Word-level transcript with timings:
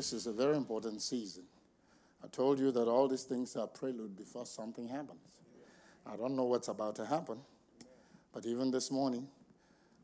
This 0.00 0.14
is 0.14 0.26
a 0.26 0.32
very 0.32 0.56
important 0.56 1.02
season. 1.02 1.42
I 2.24 2.28
told 2.28 2.58
you 2.58 2.72
that 2.72 2.88
all 2.88 3.06
these 3.06 3.24
things 3.24 3.54
are 3.56 3.66
prelude 3.66 4.16
before 4.16 4.46
something 4.46 4.88
happens. 4.88 5.20
I 6.10 6.16
don't 6.16 6.34
know 6.34 6.44
what's 6.44 6.68
about 6.68 6.96
to 6.96 7.04
happen, 7.04 7.36
but 8.32 8.46
even 8.46 8.70
this 8.70 8.90
morning, 8.90 9.28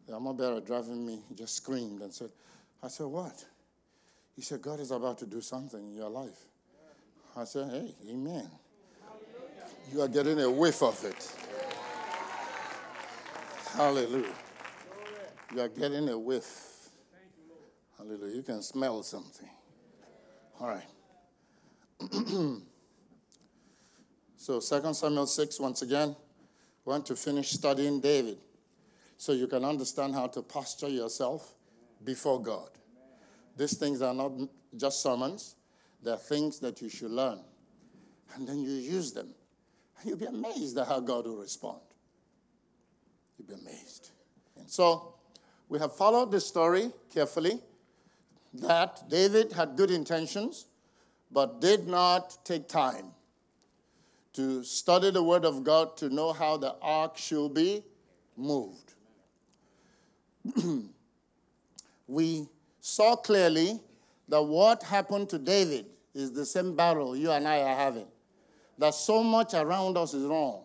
the 0.06 0.12
armor 0.12 0.34
bearer 0.34 0.60
driving 0.60 1.06
me 1.06 1.20
just 1.34 1.56
screamed 1.56 2.02
and 2.02 2.12
said, 2.12 2.28
I 2.82 2.88
said, 2.88 3.06
What? 3.06 3.42
He 4.34 4.42
said, 4.42 4.60
God 4.60 4.80
is 4.80 4.90
about 4.90 5.16
to 5.20 5.26
do 5.26 5.40
something 5.40 5.82
in 5.82 5.94
your 5.94 6.10
life. 6.10 6.44
I 7.34 7.44
said, 7.44 7.70
Hey, 7.70 7.94
amen. 8.10 8.50
You 9.94 10.02
are 10.02 10.08
getting 10.08 10.38
a 10.40 10.50
whiff 10.50 10.82
of 10.82 11.02
it. 11.06 11.34
Hallelujah. 13.72 14.34
You 15.54 15.60
are 15.62 15.68
getting 15.68 16.06
a 16.10 16.18
whiff. 16.18 16.90
Hallelujah. 17.96 18.36
You 18.36 18.42
can 18.42 18.60
smell 18.60 19.02
something. 19.02 19.48
All 20.58 20.68
right. 20.68 20.88
so 24.36 24.60
2 24.60 24.94
Samuel 24.94 25.26
6, 25.26 25.60
once 25.60 25.82
again, 25.82 26.16
we 26.84 26.90
want 26.92 27.04
to 27.06 27.16
finish 27.16 27.50
studying 27.50 28.00
David 28.00 28.38
so 29.18 29.32
you 29.32 29.46
can 29.48 29.64
understand 29.64 30.14
how 30.14 30.28
to 30.28 30.40
posture 30.40 30.88
yourself 30.88 31.52
before 32.04 32.40
God. 32.40 32.70
These 33.56 33.76
things 33.76 34.00
are 34.00 34.14
not 34.14 34.32
just 34.76 35.02
sermons, 35.02 35.56
they're 36.02 36.16
things 36.16 36.58
that 36.60 36.80
you 36.80 36.88
should 36.88 37.10
learn. 37.10 37.40
And 38.34 38.48
then 38.48 38.60
you 38.60 38.70
use 38.70 39.12
them. 39.12 39.34
And 40.00 40.08
you'll 40.08 40.18
be 40.18 40.26
amazed 40.26 40.78
at 40.78 40.86
how 40.86 41.00
God 41.00 41.26
will 41.26 41.36
respond. 41.36 41.80
You'll 43.38 43.48
be 43.48 43.62
amazed. 43.62 44.10
And 44.56 44.70
so 44.70 45.14
we 45.68 45.78
have 45.80 45.94
followed 45.94 46.30
this 46.30 46.46
story 46.46 46.90
carefully 47.12 47.60
that 48.60 49.08
David 49.08 49.52
had 49.52 49.76
good 49.76 49.90
intentions, 49.90 50.66
but 51.30 51.60
did 51.60 51.86
not 51.86 52.44
take 52.44 52.68
time 52.68 53.06
to 54.34 54.62
study 54.62 55.10
the 55.10 55.22
Word 55.22 55.44
of 55.44 55.64
God 55.64 55.96
to 55.98 56.10
know 56.10 56.32
how 56.32 56.56
the 56.56 56.74
ark 56.82 57.16
should 57.16 57.54
be 57.54 57.82
moved. 58.36 58.94
we 62.06 62.46
saw 62.80 63.16
clearly 63.16 63.80
that 64.28 64.42
what 64.42 64.82
happened 64.82 65.28
to 65.30 65.38
David 65.38 65.86
is 66.14 66.32
the 66.32 66.44
same 66.44 66.76
battle 66.76 67.16
you 67.16 67.30
and 67.30 67.46
I 67.48 67.60
are 67.60 67.76
having. 67.76 68.06
That 68.78 68.94
so 68.94 69.22
much 69.22 69.54
around 69.54 69.96
us 69.96 70.12
is 70.12 70.24
wrong. 70.24 70.62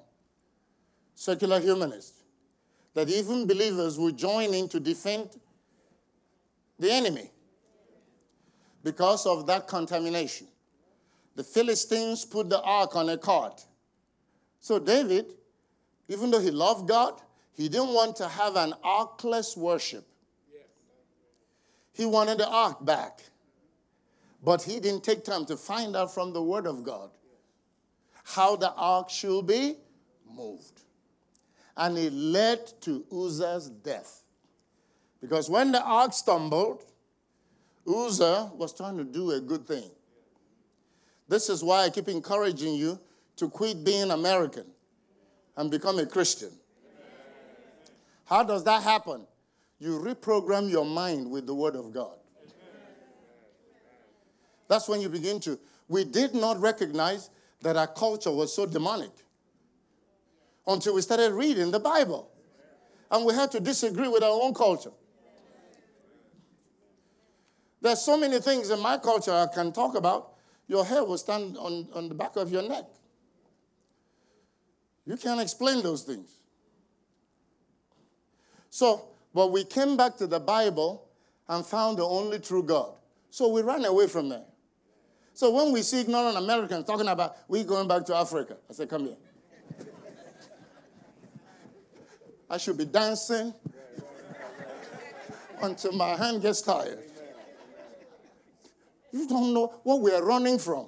Secular 1.16 1.60
humanists. 1.60 2.23
That 2.93 3.10
even 3.10 3.48
believers 3.48 3.98
will 3.98 4.11
join 4.11 4.54
in 4.54 4.67
to 4.70 4.80
defend 4.80 5.30
the 6.77 6.92
enemy 6.92 7.32
because 8.83 9.25
of 9.25 9.47
that 9.47 9.67
contamination. 9.67 10.47
The 11.36 11.43
Philistines 11.43 12.25
put 12.25 12.49
the 12.49 12.61
ark 12.61 12.95
on 12.95 13.09
a 13.09 13.17
cart. 13.17 13.65
So 14.59 14.80
David, 14.80 15.33
even 16.08 16.31
though 16.31 16.39
he 16.39 16.52
loved 16.52 16.87
God, 16.87 17.21
he 17.53 17.69
didn't 17.69 17.93
want 17.93 18.15
to 18.17 18.27
have 18.27 18.55
an 18.55 18.73
arkless 18.83 19.55
worship. 19.55 20.05
He 21.93 22.05
wanted 22.05 22.37
the 22.37 22.47
ark 22.47 22.83
back. 22.83 23.21
But 24.43 24.64
he 24.64 24.80
didn't 24.80 25.03
take 25.03 25.23
time 25.23 25.45
to 25.45 25.58
find 25.58 25.95
out 25.95 26.13
from 26.13 26.33
the 26.33 26.42
Word 26.42 26.65
of 26.65 26.83
God 26.83 27.11
how 28.23 28.55
the 28.55 28.71
ark 28.73 29.09
should 29.09 29.45
be 29.45 29.75
moved. 30.30 30.81
And 31.77 31.98
it 31.98 32.13
led 32.13 32.71
to 32.81 33.05
Uzzah's 33.11 33.69
death. 33.69 34.23
Because 35.21 35.49
when 35.49 35.71
the 35.71 35.83
ark 35.83 36.13
stumbled, 36.13 36.83
Uzzah 37.87 38.52
was 38.55 38.73
trying 38.73 38.97
to 38.97 39.03
do 39.03 39.31
a 39.31 39.42
good 39.42 39.65
thing. 39.67 39.89
This 41.27 41.49
is 41.49 41.64
why 41.64 41.83
I 41.83 41.89
keep 41.89 42.08
encouraging 42.08 42.75
you 42.75 42.99
to 43.37 43.49
quit 43.49 43.83
being 43.83 44.11
American 44.11 44.65
and 45.58 45.71
become 45.71 45.97
a 45.99 46.05
Christian. 46.05 46.52
How 48.25 48.43
does 48.43 48.64
that 48.65 48.83
happen? 48.83 49.25
You 49.80 49.99
reprogram 49.99 50.69
your 50.69 50.86
mind 50.86 51.30
with 51.30 51.47
the 51.47 51.55
Word 51.55 51.75
of 51.75 51.92
God. 51.92 52.17
That's 54.67 54.87
when 54.87 55.02
you 55.02 55.09
begin 55.09 55.39
to. 55.42 55.59
We 55.89 56.05
did 56.05 56.33
not 56.33 56.61
recognize 56.61 57.30
that 57.61 57.75
our 57.75 57.87
culture 57.87 58.31
was 58.31 58.53
so 58.55 58.65
demonic 58.65 59.11
until 60.67 60.95
we 60.95 61.02
started 61.02 61.33
reading 61.33 61.71
the 61.71 61.80
Bible. 61.80 62.30
And 63.09 63.25
we 63.25 63.33
had 63.33 63.52
to 63.52 63.59
disagree 63.59 64.08
with 64.08 64.23
our 64.23 64.42
own 64.42 64.53
culture. 64.53 64.92
There's 67.81 68.02
so 68.02 68.15
many 68.15 68.39
things 68.39 68.69
in 68.69 68.80
my 68.80 68.97
culture 68.97 69.31
I 69.31 69.47
can 69.53 69.71
talk 69.71 69.95
about. 69.95 70.33
Your 70.67 70.86
hair 70.86 71.03
will 71.03 71.17
stand 71.17 71.58
on, 71.58 71.87
on 71.93 72.08
the 72.08 72.15
back 72.15 72.36
of 72.36 72.52
your 72.52 72.61
neck. 72.61 72.86
You 75.05 75.17
can't 75.17 75.42
explain 75.42 75.81
those 75.81 76.03
things. 76.03 76.37
So, 78.69 79.08
but 79.33 79.52
we 79.52 79.64
came 79.64 79.97
back 79.97 80.15
to 80.17 80.27
the 80.27 80.39
Bible 80.39 81.09
and 81.49 81.65
found 81.65 81.97
the 81.97 82.05
only 82.05 82.39
true 82.39 82.64
God. 82.64 82.93
So 83.31 83.49
we 83.49 83.64
ran 83.64 83.83
away 83.83 84.08
from 84.08 84.30
there. 84.30 84.45
So 85.33 85.52
when 85.52 85.73
we 85.73 85.81
see 85.81 86.02
ignorant 86.02 86.37
Americans 86.37 86.86
talking 86.86 87.08
about 87.08 87.36
we 87.48 87.63
going 87.63 87.87
back 87.87 88.05
to 88.05 88.15
Africa, 88.15 88.58
I 88.69 88.73
said, 88.73 88.89
come 88.89 89.05
here. 89.05 89.17
I 92.49 92.58
should 92.58 92.77
be 92.77 92.86
dancing 92.86 93.53
until 95.61 95.93
my 95.93 96.15
hand 96.15 96.42
gets 96.42 96.61
tired. 96.61 96.99
You 99.11 99.27
don't 99.27 99.54
know 99.54 99.80
what 99.83 100.02
we 100.02 100.11
are 100.11 100.23
running 100.23 100.58
from. 100.58 100.88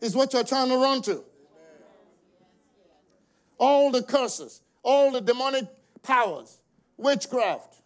Is 0.00 0.14
what 0.14 0.32
you're 0.32 0.44
trying 0.44 0.68
to 0.68 0.76
run 0.76 1.02
to. 1.02 1.22
All 3.58 3.90
the 3.90 4.02
curses, 4.02 4.60
all 4.82 5.10
the 5.10 5.20
demonic 5.20 5.64
powers, 6.02 6.58
witchcraft, 6.96 7.76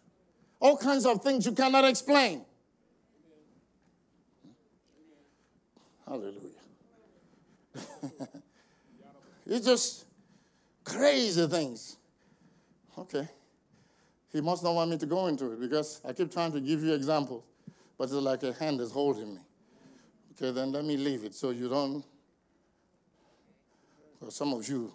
all 0.59 0.77
kinds 0.77 1.05
of 1.05 1.23
things 1.23 1.45
you 1.45 1.53
cannot 1.53 1.85
explain. 1.85 2.45
Hallelujah. 6.05 6.35
it's 9.45 9.65
just 9.65 10.05
crazy 10.83 11.47
things. 11.47 11.95
Okay. 12.97 13.27
He 14.31 14.41
must 14.41 14.63
not 14.63 14.75
want 14.75 14.91
me 14.91 14.97
to 14.97 15.05
go 15.05 15.27
into 15.27 15.51
it 15.53 15.59
because 15.59 16.01
I 16.05 16.13
keep 16.13 16.31
trying 16.31 16.51
to 16.51 16.59
give 16.59 16.83
you 16.83 16.93
examples, 16.93 17.43
but 18.01 18.05
it's 18.05 18.13
like 18.13 18.41
a 18.41 18.51
hand 18.53 18.81
is 18.81 18.91
holding 18.91 19.35
me. 19.35 19.41
Okay, 20.31 20.49
then 20.49 20.71
let 20.71 20.83
me 20.83 20.97
leave 20.97 21.23
it 21.23 21.35
so 21.35 21.51
you 21.51 21.69
don't, 21.69 22.03
well, 24.19 24.31
some 24.31 24.53
of 24.53 24.67
you 24.67 24.91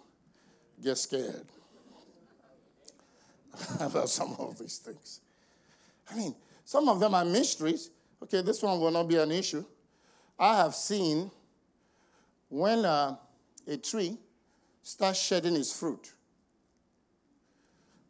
get 0.83 0.97
scared 0.97 1.45
about 3.79 4.09
some 4.09 4.35
of 4.37 4.59
these 4.59 4.79
things. 4.79 5.21
I 6.11 6.15
mean, 6.15 6.35
some 6.65 6.89
of 6.89 6.99
them 6.99 7.15
are 7.15 7.23
mysteries. 7.23 7.91
Okay, 8.23 8.41
this 8.41 8.61
one 8.61 8.77
will 8.77 8.91
not 8.91 9.07
be 9.07 9.15
an 9.15 9.31
issue. 9.31 9.63
I 10.37 10.57
have 10.57 10.75
seen 10.75 11.31
when 12.49 12.83
uh, 12.83 13.15
a 13.65 13.77
tree 13.77 14.17
starts 14.83 15.21
shedding 15.21 15.55
its 15.55 15.71
fruit 15.71 16.11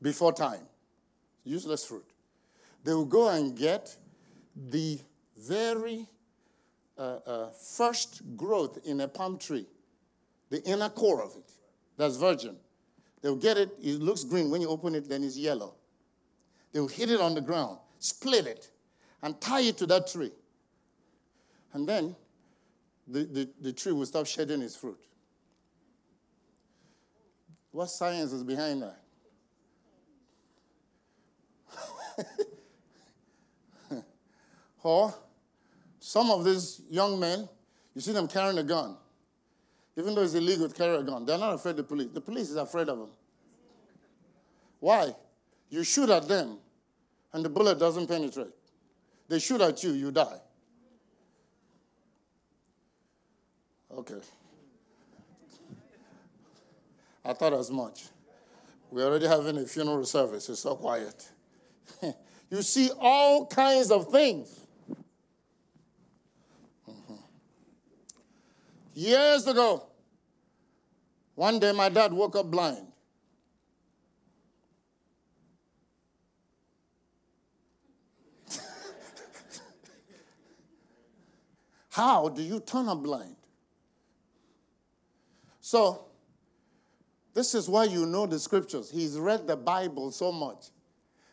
before 0.02 0.34
time, 0.34 0.62
useless 1.44 1.86
fruit, 1.86 2.10
they 2.84 2.96
will 2.96 3.06
go 3.06 3.30
and 3.30 3.56
get 3.56 3.96
the 4.58 5.00
very 5.38 6.08
uh, 6.98 7.02
uh, 7.26 7.50
first 7.52 8.22
growth 8.36 8.80
in 8.86 9.02
a 9.02 9.08
palm 9.08 9.38
tree, 9.38 9.68
the 10.50 10.64
inner 10.64 10.90
core 10.90 11.22
of 11.22 11.36
it, 11.36 11.52
that's 11.98 12.18
virgin. 12.18 12.56
They'll 13.22 13.36
get 13.36 13.58
it, 13.58 13.72
it 13.82 14.00
looks 14.00 14.24
green. 14.24 14.50
When 14.50 14.62
you 14.62 14.70
open 14.70 14.96
it, 14.96 15.10
then 15.10 15.24
it's 15.24 15.38
yellow. 15.38 15.76
They'll 16.72 16.88
hit 16.88 17.10
it 17.10 17.20
on 17.20 17.34
the 17.34 17.42
ground, 17.42 17.78
split 18.00 18.46
it, 18.46 18.70
and 19.22 19.40
tie 19.42 19.62
it 19.62 19.78
to 19.78 19.86
that 19.88 20.08
tree. 20.08 20.32
And 21.74 21.88
then 21.88 22.16
the, 23.08 23.26
the, 23.26 23.50
the 23.62 23.74
tree 23.74 23.92
will 23.92 24.06
stop 24.06 24.26
shedding 24.26 24.62
its 24.62 24.76
fruit. 24.76 25.00
What 27.72 27.90
science 27.90 28.32
is 28.32 28.44
behind 28.44 28.82
that? 28.82 29.02
Or 34.88 35.14
some 36.00 36.32
of 36.32 36.46
these 36.46 36.82
young 36.90 37.20
men, 37.20 37.50
you 37.94 38.00
see 38.00 38.14
them 38.14 38.26
carrying 38.26 38.58
a 38.58 38.64
gun. 38.64 38.96
Even 39.98 40.16
though 40.16 40.22
it's 40.22 40.34
illegal 40.34 40.70
to 40.70 40.74
carry 40.74 40.96
a 40.96 41.04
gun, 41.04 41.26
they're 41.26 41.38
not 41.38 41.56
afraid 41.56 41.72
of 41.72 41.78
the 41.78 41.84
police. 41.84 42.08
The 42.14 42.22
police 42.22 42.50
is 42.50 42.56
afraid 42.56 42.88
of 42.88 42.98
them. 43.00 43.10
Why? 44.80 45.14
You 45.70 45.84
shoot 45.84 46.10
at 46.10 46.30
them, 46.30 46.60
and 47.34 47.44
the 47.44 47.50
bullet 47.50 47.80
doesn't 47.80 48.08
penetrate. 48.08 48.54
They 49.28 49.40
shoot 49.40 49.60
at 49.60 49.84
you, 49.84 49.92
you 49.92 50.10
die. 50.10 50.40
Okay. 53.92 54.22
I 57.26 57.34
thought 57.34 57.54
as 57.54 57.70
much. 57.70 58.06
We're 58.90 59.06
already 59.06 59.28
having 59.28 59.58
a 59.58 59.66
funeral 59.66 60.06
service. 60.06 60.48
It's 60.48 60.62
so 60.62 60.76
quiet. 60.76 61.30
you 62.50 62.62
see 62.62 62.90
all 62.98 63.48
kinds 63.48 63.92
of 63.92 64.10
things. 64.10 64.67
Years 68.98 69.46
ago, 69.46 69.86
one 71.36 71.60
day 71.60 71.72
my 71.72 71.88
dad 71.88 72.12
woke 72.12 72.36
up 72.36 72.50
blind. 72.50 72.88
How 81.92 82.30
do 82.30 82.42
you 82.42 82.60
turn 82.60 82.90
up 82.90 83.04
blind? 83.04 83.36
So, 85.62 86.06
this 87.36 87.54
is 87.54 87.70
why 87.70 87.84
you 87.84 88.08
know 88.08 88.26
the 88.26 88.40
scriptures. 88.40 88.90
He's 88.90 89.20
read 89.20 89.46
the 89.46 89.56
Bible 89.56 90.10
so 90.10 90.32
much 90.32 90.72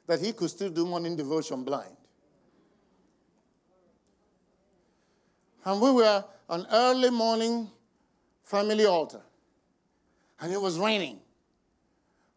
that 0.06 0.20
he 0.20 0.34
could 0.34 0.50
still 0.50 0.69
do 0.69 0.84
morning 0.84 1.16
devotion 1.16 1.64
blind. 1.64 1.96
And 5.64 5.81
we 5.81 5.93
were 5.93 6.25
on 6.49 6.67
early 6.70 7.11
morning 7.11 7.70
family 8.43 8.87
altar, 8.87 9.23
and 10.41 10.52
it 10.52 10.61
was 10.61 10.79
raining. 10.79 11.19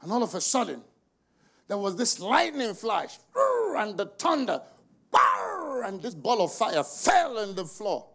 And 0.02 0.12
all 0.12 0.24
of 0.24 0.34
a 0.36 0.42
sudden, 0.42 0.82
there 1.68 1.78
was 1.78 1.96
this 1.96 2.20
lightning 2.20 2.74
flash, 2.74 3.18
and 3.36 3.98
the 3.98 4.06
thunder, 4.06 4.62
and 5.84 6.02
this 6.02 6.16
ball 6.16 6.42
of 6.44 6.54
fire 6.54 6.84
fell 6.84 7.38
on 7.38 7.56
the 7.56 7.66
floor 7.66 8.06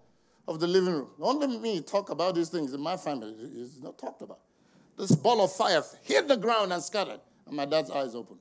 of 0.48 0.60
the 0.60 0.66
living 0.66 0.94
room. 0.94 1.10
Only 1.20 1.58
me 1.58 1.80
talk 1.80 2.10
about 2.10 2.34
these 2.34 2.48
things 2.48 2.72
in 2.72 2.80
my 2.80 2.96
family. 2.96 3.34
It's 3.38 3.80
not 3.80 3.98
talked 3.98 4.22
about. 4.22 4.40
This 4.98 5.14
ball 5.14 5.42
of 5.44 5.52
fire 5.52 5.82
hit 6.02 6.28
the 6.28 6.36
ground 6.36 6.72
and 6.72 6.82
scattered, 6.82 7.20
and 7.46 7.56
my 7.56 7.64
dad's 7.64 7.90
eyes 7.90 8.14
opened. 8.14 8.40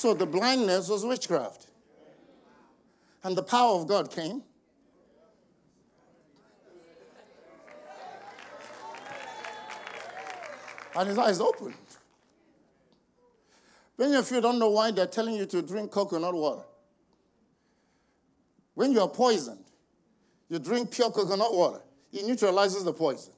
So 0.00 0.14
the 0.14 0.24
blindness 0.24 0.88
was 0.88 1.04
witchcraft. 1.04 1.66
And 3.22 3.36
the 3.36 3.42
power 3.42 3.78
of 3.78 3.86
God 3.86 4.10
came. 4.10 4.42
And 10.96 11.06
his 11.06 11.18
eyes 11.18 11.38
opened. 11.38 11.74
Many 13.98 14.14
of 14.14 14.30
you 14.30 14.40
don't 14.40 14.58
know 14.58 14.70
why 14.70 14.90
they're 14.90 15.06
telling 15.06 15.34
you 15.34 15.44
to 15.44 15.60
drink 15.60 15.90
coconut 15.90 16.32
water. 16.32 16.64
When 18.72 18.92
you 18.92 19.02
are 19.02 19.08
poisoned, 19.08 19.66
you 20.48 20.58
drink 20.58 20.92
pure 20.92 21.10
coconut 21.10 21.54
water, 21.54 21.82
it 22.10 22.24
neutralizes 22.24 22.84
the 22.84 22.94
poison. 22.94 23.34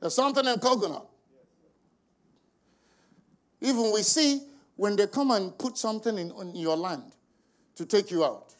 There's 0.00 0.14
something 0.14 0.46
in 0.46 0.58
coconut. 0.60 1.06
Even 3.60 3.92
we 3.92 4.00
see 4.00 4.40
when 4.76 4.96
they 4.96 5.06
come 5.06 5.30
and 5.30 5.56
put 5.58 5.78
something 5.78 6.18
in, 6.18 6.32
in 6.40 6.54
your 6.54 6.76
land 6.76 7.12
to 7.76 7.86
take 7.86 8.10
you 8.10 8.24
out. 8.24 8.54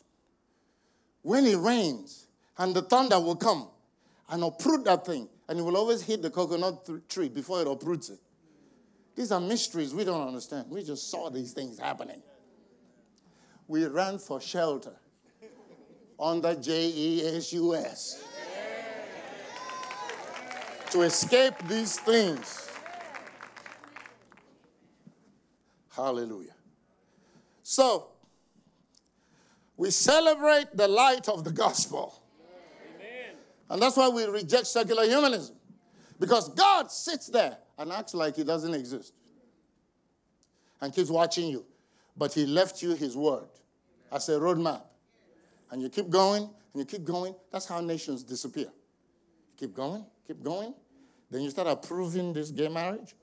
When 1.23 1.47
it 1.47 1.59
rains 1.59 2.27
and 2.59 2.75
the 2.75 2.83
thunder 2.83 3.19
will 3.19 3.37
come 3.37 3.69
and 4.29 4.43
uproot 4.43 4.85
that 4.85 5.07
thing, 5.07 5.29
and 5.49 5.59
it 5.59 5.63
will 5.63 5.77
always 5.77 6.03
hit 6.03 6.23
the 6.23 6.31
coconut 6.31 6.89
tree 7.09 7.29
before 7.29 7.61
it 7.61 7.69
uproots 7.69 8.11
it. 8.11 8.19
These 9.17 9.31
are 9.31 9.41
mysteries 9.41 9.95
we 9.95 10.05
don't 10.05 10.27
understand. 10.27 10.71
We 10.71 10.83
just 10.83 11.11
saw 11.11 11.31
these 11.31 11.53
things 11.53 11.79
happening. 11.79 12.23
We 13.69 13.87
ran 13.87 14.19
for 14.19 14.41
shelter 14.41 14.95
under 16.19 16.55
JESUS 16.55 18.23
to 20.91 21.03
escape 21.03 21.55
these 21.69 21.99
things. 21.99 22.71
Hallelujah. 25.95 26.55
So, 27.63 28.09
we 29.77 29.91
celebrate 29.91 30.77
the 30.77 30.89
light 30.89 31.29
of 31.29 31.45
the 31.45 31.51
gospel. 31.51 32.21
And 33.71 33.81
that's 33.81 33.97
why 33.97 34.09
we 34.09 34.25
reject 34.25 34.67
secular 34.67 35.05
humanism. 35.05 35.57
Because 36.21 36.49
God 36.51 36.91
sits 36.91 37.29
there 37.29 37.57
and 37.79 37.91
acts 37.93 38.15
like 38.15 38.37
he 38.37 38.45
doesn't 38.45 38.75
exist 38.75 39.15
and 40.81 40.95
keeps 40.95 41.11
watching 41.11 41.49
you. 41.49 41.65
But 42.17 42.33
he 42.33 42.47
left 42.47 42.83
you 42.83 42.95
his 42.95 43.17
word 43.17 43.49
as 44.13 44.29
a 44.29 44.33
roadmap. 44.33 44.83
And 45.71 45.83
you 45.83 45.89
keep 45.89 46.09
going 46.09 46.43
and 46.43 46.53
you 46.75 46.85
keep 46.85 47.05
going. 47.05 47.35
That's 47.51 47.67
how 47.67 47.81
nations 47.81 48.23
disappear. 48.23 48.67
You 48.67 49.55
keep 49.57 49.75
going, 49.75 50.05
keep 50.27 50.43
going. 50.43 50.75
Then 51.31 51.43
you 51.43 51.51
start 51.51 51.67
approving 51.67 52.33
this 52.33 52.51
gay 52.51 52.69
marriage. 52.69 53.15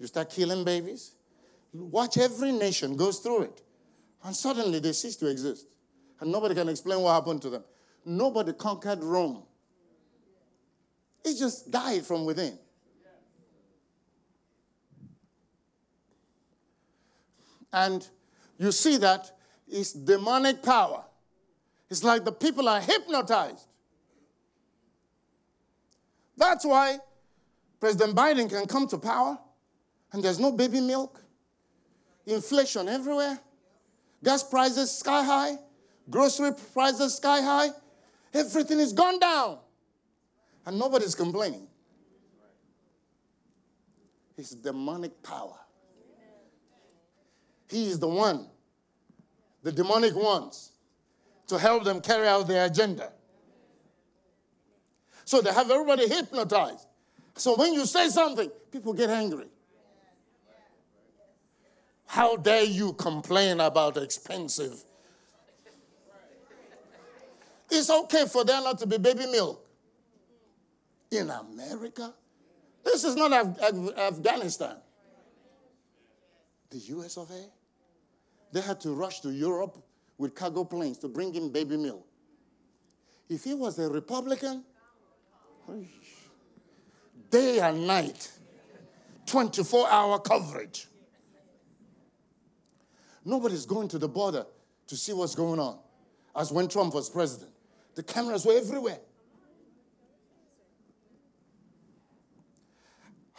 You 0.00 0.06
start 0.06 0.30
killing 0.30 0.64
babies. 0.64 1.12
Watch 1.72 2.18
every 2.18 2.52
nation 2.52 2.96
goes 2.96 3.18
through 3.18 3.42
it. 3.42 3.62
And 4.24 4.34
suddenly 4.34 4.80
they 4.80 4.92
cease 4.92 5.16
to 5.16 5.28
exist. 5.28 5.66
And 6.20 6.30
nobody 6.30 6.54
can 6.54 6.68
explain 6.68 7.00
what 7.00 7.14
happened 7.14 7.42
to 7.42 7.50
them. 7.50 7.64
Nobody 8.04 8.52
conquered 8.52 9.02
Rome. 9.02 9.44
It 11.24 11.38
just 11.38 11.70
died 11.70 12.04
from 12.04 12.24
within. 12.24 12.58
And 17.72 18.06
you 18.58 18.72
see 18.72 18.96
that 18.98 19.30
it's 19.68 19.92
demonic 19.92 20.62
power. 20.62 21.04
It's 21.88 22.02
like 22.02 22.24
the 22.24 22.32
people 22.32 22.68
are 22.68 22.80
hypnotized. 22.80 23.66
That's 26.36 26.64
why 26.64 26.98
President 27.80 28.16
Biden 28.16 28.48
can 28.48 28.66
come 28.66 28.88
to 28.88 28.98
power 28.98 29.38
and 30.12 30.22
there's 30.22 30.40
no 30.40 30.52
baby 30.52 30.80
milk, 30.80 31.22
inflation 32.30 32.88
everywhere, 32.88 33.38
gas 34.22 34.42
prices 34.42 34.90
sky 34.90 35.22
high, 35.22 35.56
grocery 36.08 36.50
prices 36.72 37.16
sky 37.16 37.40
high, 37.40 37.68
everything 38.34 38.78
is 38.80 38.92
gone 38.92 39.18
down. 39.18 39.58
And 40.66 40.78
nobody's 40.78 41.14
complaining. 41.14 41.66
It's 44.36 44.50
demonic 44.50 45.22
power. 45.22 45.56
He 47.68 47.86
is 47.86 47.98
the 47.98 48.08
one, 48.08 48.46
the 49.62 49.70
demonic 49.70 50.14
ones, 50.14 50.72
to 51.48 51.58
help 51.58 51.84
them 51.84 52.00
carry 52.00 52.26
out 52.26 52.48
their 52.48 52.66
agenda. 52.66 53.12
So 55.24 55.40
they 55.40 55.52
have 55.52 55.70
everybody 55.70 56.08
hypnotized. 56.08 56.86
So 57.36 57.54
when 57.56 57.72
you 57.72 57.86
say 57.86 58.08
something, 58.08 58.50
people 58.72 58.92
get 58.92 59.10
angry. 59.10 59.46
How 62.10 62.34
dare 62.34 62.64
you 62.64 62.92
complain 62.94 63.60
about 63.60 63.96
expensive? 63.96 64.82
It's 67.70 67.88
okay 67.88 68.26
for 68.26 68.44
there 68.44 68.60
not 68.60 68.80
to 68.80 68.86
be 68.88 68.98
baby 68.98 69.26
milk. 69.26 69.64
In 71.12 71.30
America? 71.30 72.12
This 72.82 73.04
is 73.04 73.14
not 73.14 73.32
Af- 73.32 73.56
Af- 73.62 73.96
Afghanistan. 73.96 74.74
The 76.70 76.78
US 76.96 77.16
of 77.16 77.30
A? 77.30 77.44
They 78.50 78.60
had 78.60 78.80
to 78.80 78.92
rush 78.92 79.20
to 79.20 79.30
Europe 79.30 79.78
with 80.18 80.34
cargo 80.34 80.64
planes 80.64 80.98
to 80.98 81.08
bring 81.08 81.32
in 81.36 81.52
baby 81.52 81.76
milk. 81.76 82.04
If 83.28 83.44
he 83.44 83.54
was 83.54 83.78
a 83.78 83.88
Republican, 83.88 84.64
day 87.30 87.60
and 87.60 87.86
night, 87.86 88.32
24 89.26 89.88
hour 89.88 90.18
coverage. 90.18 90.88
Nobody's 93.30 93.64
going 93.64 93.86
to 93.88 93.98
the 93.98 94.08
border 94.08 94.44
to 94.88 94.96
see 94.96 95.12
what's 95.12 95.36
going 95.36 95.60
on. 95.60 95.78
As 96.34 96.50
when 96.50 96.66
Trump 96.66 96.94
was 96.94 97.08
president, 97.08 97.52
the 97.94 98.02
cameras 98.02 98.44
were 98.44 98.54
everywhere. 98.58 98.98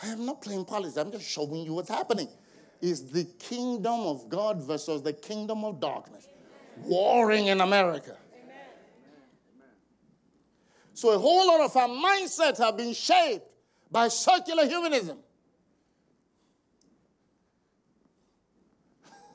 I 0.02 0.08
am 0.08 0.26
not 0.26 0.42
playing 0.42 0.64
politics, 0.64 0.96
I'm 0.96 1.12
just 1.12 1.30
showing 1.30 1.66
you 1.66 1.74
what's 1.74 1.90
happening. 1.90 2.30
Is 2.82 3.12
the 3.12 3.26
kingdom 3.38 4.00
of 4.00 4.30
God 4.30 4.64
versus 4.64 5.02
the 5.02 5.12
kingdom 5.12 5.66
of 5.66 5.82
darkness 5.82 6.26
warring 6.78 7.48
in 7.48 7.60
America. 7.60 8.16
So 10.94 11.12
a 11.12 11.18
whole 11.20 11.48
lot 11.48 11.60
of 11.60 11.76
our 11.76 11.90
mindsets 11.90 12.60
have 12.60 12.78
been 12.78 12.94
shaped 12.94 13.54
by 13.92 14.08
secular 14.08 14.66
humanism. 14.66 15.18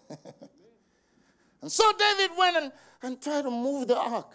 And 1.67 1.73
so 1.73 1.83
David 1.99 2.31
went 2.39 2.57
and, 2.57 2.73
and 3.03 3.21
tried 3.21 3.43
to 3.43 3.51
move 3.51 3.89
the 3.89 3.99
ark. 3.99 4.31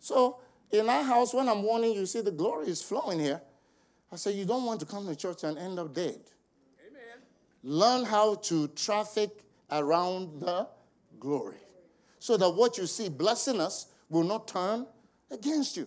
So 0.00 0.40
in 0.72 0.88
our 0.88 1.04
house, 1.04 1.32
when 1.32 1.48
I'm 1.48 1.62
warning 1.62 1.92
you, 1.92 2.06
see 2.06 2.22
the 2.22 2.32
glory 2.32 2.66
is 2.66 2.82
flowing 2.82 3.20
here. 3.20 3.40
I 4.10 4.16
say, 4.16 4.32
you 4.32 4.44
don't 4.44 4.64
want 4.64 4.80
to 4.80 4.86
come 4.86 5.06
to 5.06 5.14
church 5.14 5.44
and 5.44 5.56
end 5.56 5.78
up 5.78 5.94
dead. 5.94 6.18
Amen. 6.84 7.22
Learn 7.62 8.04
how 8.04 8.34
to 8.34 8.66
traffic 8.66 9.30
around 9.70 10.40
the 10.40 10.66
glory. 11.20 11.62
So 12.18 12.36
that 12.36 12.50
what 12.50 12.76
you 12.76 12.88
see 12.88 13.08
blessing 13.08 13.60
us 13.60 13.86
will 14.08 14.24
not 14.24 14.48
turn 14.48 14.88
against 15.30 15.76
you. 15.76 15.86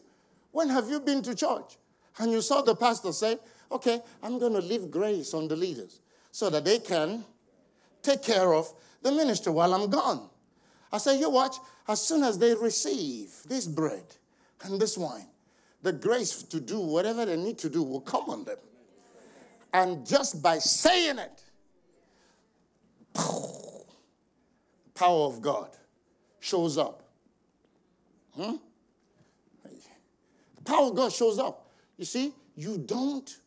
When 0.51 0.69
have 0.69 0.89
you 0.89 1.01
been 1.01 1.21
to 1.23 1.35
church 1.35 1.75
and 2.19 2.31
you 2.31 2.41
saw 2.41 2.61
the 2.61 2.73
pastor 2.73 3.11
say, 3.11 3.37
okay, 3.69 3.99
I'm 4.23 4.39
going 4.39 4.53
to 4.53 4.61
leave 4.61 4.89
grace 4.89 5.33
on 5.33 5.49
the 5.49 5.57
leaders 5.57 5.99
so 6.31 6.49
that 6.49 6.63
they 6.63 6.79
can 6.79 7.25
take 8.05 8.23
care 8.23 8.53
of 8.53 8.71
the 9.01 9.11
ministry 9.11 9.51
while 9.51 9.73
I'm 9.73 9.89
gone? 9.89 10.29
I 10.91 10.97
say, 10.97 11.19
you 11.19 11.29
watch, 11.29 11.55
as 11.87 12.01
soon 12.01 12.23
as 12.23 12.37
they 12.37 12.53
receive 12.55 13.31
this 13.47 13.67
bread 13.67 14.05
and 14.63 14.79
this 14.79 14.97
wine, 14.97 15.27
the 15.81 15.91
grace 15.91 16.41
to 16.43 16.59
do 16.59 16.79
whatever 16.79 17.25
they 17.25 17.37
need 17.37 17.57
to 17.59 17.69
do 17.69 17.83
will 17.83 18.01
come 18.01 18.29
on 18.29 18.45
them. 18.45 18.57
And 19.73 20.07
just 20.07 20.41
by 20.41 20.57
saying 20.59 21.19
it, 21.19 21.43
the 23.13 23.83
power 24.95 25.25
of 25.25 25.41
God 25.41 25.69
shows 26.39 26.77
up. 26.77 27.03
Hmm? 28.35 28.55
The 29.63 30.61
power 30.63 30.87
of 30.87 30.95
God 30.95 31.11
shows 31.11 31.39
up. 31.39 31.69
You 31.97 32.05
see, 32.05 32.33
you 32.55 32.77
don't, 32.77 33.37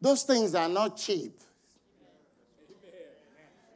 those 0.00 0.22
things 0.22 0.54
are 0.54 0.68
not 0.68 0.96
cheap. 0.96 1.40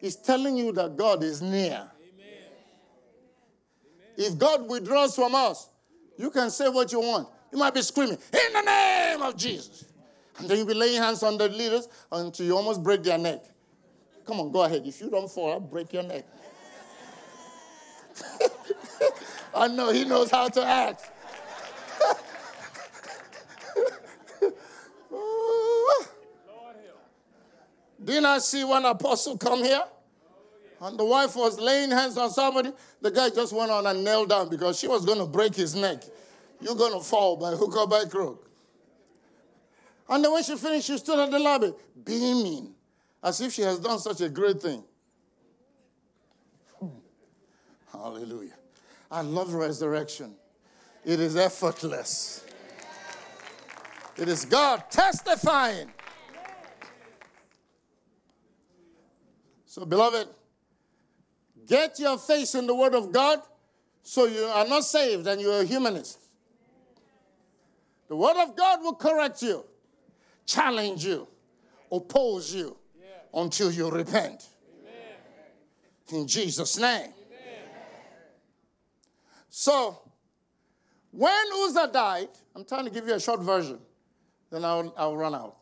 He's 0.02 0.16
telling 0.16 0.56
you 0.56 0.73
that 0.73 0.97
God 0.97 1.23
is 1.23 1.40
near. 1.40 1.88
If 4.16 4.37
God 4.37 4.68
withdraws 4.68 5.14
from 5.14 5.32
us, 5.37 5.68
you 6.18 6.28
can 6.28 6.50
say 6.50 6.68
what 6.68 6.90
you 6.90 6.99
want. 6.99 7.28
You 7.52 7.59
might 7.59 7.73
be 7.73 7.82
screaming, 7.82 8.18
in 8.32 8.52
the 8.52 8.62
name 8.62 9.23
of 9.23 9.37
Jesus. 9.37 9.85
And 10.38 10.49
then 10.49 10.59
you'll 10.59 10.66
be 10.66 10.75
laying 10.75 11.00
hands 11.00 11.23
on 11.23 11.38
the 11.38 11.49
leaders 11.49 11.88
until 12.11 12.44
you 12.44 12.56
almost 12.56 12.82
break 12.82 13.04
their 13.04 13.16
neck. 13.16 13.44
Come 14.26 14.40
on, 14.40 14.50
go 14.50 14.64
ahead. 14.64 14.82
If 14.85 15.00
you 15.00 15.09
don't 15.09 15.30
fall, 15.30 15.52
I'll 15.52 15.61
break 15.61 15.92
your 15.92 16.02
neck. 16.02 16.25
I 19.54 19.68
know 19.68 19.92
he 19.92 20.04
knows 20.04 20.32
how 20.32 20.49
to 20.49 20.64
act. 20.64 21.12
Didn't 28.12 28.26
I 28.26 28.40
see 28.40 28.62
one 28.62 28.85
apostle 28.85 29.38
come 29.38 29.64
here? 29.64 29.85
And 30.83 30.99
the 30.99 31.04
wife 31.04 31.35
was 31.35 31.59
laying 31.59 31.90
hands 31.90 32.19
on 32.19 32.28
somebody. 32.28 32.71
The 33.00 33.11
guy 33.11 33.31
just 33.31 33.54
went 33.54 33.71
on 33.71 33.87
and 33.87 34.04
knelt 34.04 34.28
down 34.28 34.50
because 34.50 34.78
she 34.78 34.87
was 34.87 35.07
going 35.07 35.19
to 35.19 35.25
break 35.25 35.54
his 35.54 35.75
neck. 35.75 36.02
You're 36.61 36.75
going 36.75 36.92
to 36.92 37.00
fall 37.00 37.38
by 37.38 37.52
hook 37.52 37.75
or 37.75 37.88
by 37.88 38.04
crook. 38.04 38.50
And 40.11 40.23
then 40.23 40.31
when 40.31 40.42
she 40.42 40.57
finished, 40.57 40.88
she 40.88 40.99
stood 40.99 41.21
at 41.21 41.31
the 41.31 41.38
lobby, 41.38 41.73
beaming, 42.04 42.75
as 43.23 43.40
if 43.40 43.54
she 43.54 43.62
has 43.62 43.78
done 43.78 43.99
such 43.99 44.21
a 44.21 44.28
great 44.28 44.61
thing. 44.61 44.85
Hmm. 46.78 46.88
Hallelujah. 47.90 48.59
I 49.11 49.23
love 49.23 49.54
resurrection. 49.54 50.35
It 51.02 51.19
is 51.19 51.35
effortless. 51.35 52.45
It 54.19 54.28
is 54.28 54.45
God 54.45 54.85
testifying. 54.90 55.90
So, 59.73 59.87
beloved, 59.87 60.29
Get 61.67 61.99
your 61.99 62.19
face 62.19 62.55
in 62.55 62.67
the 62.67 62.75
Word 62.75 62.95
of 62.95 63.12
God 63.12 63.41
so 64.02 64.26
you 64.26 64.45
are 64.45 64.67
not 64.67 64.85
saved 64.85 65.26
and 65.26 65.41
you're 65.41 65.61
a 65.61 65.64
humanist. 65.64 66.19
The 68.09 68.17
Word 68.17 68.37
of 68.43 68.57
God 68.57 68.81
will 68.83 68.95
correct 68.95 69.43
you, 69.43 69.64
challenge 70.45 71.05
you, 71.05 71.26
oppose 71.91 72.55
you 72.55 72.76
until 73.33 73.71
you 73.71 73.91
repent. 73.91 74.47
In 76.12 76.26
Jesus' 76.26 76.79
name. 76.79 77.11
So, 79.49 79.99
when 81.11 81.47
Uzzah 81.64 81.91
died, 81.93 82.29
I'm 82.55 82.64
trying 82.64 82.85
to 82.85 82.91
give 82.91 83.07
you 83.07 83.14
a 83.14 83.21
short 83.21 83.41
version, 83.41 83.79
then 84.50 84.64
I'll, 84.64 84.93
I'll 84.97 85.17
run 85.17 85.35
out. 85.35 85.57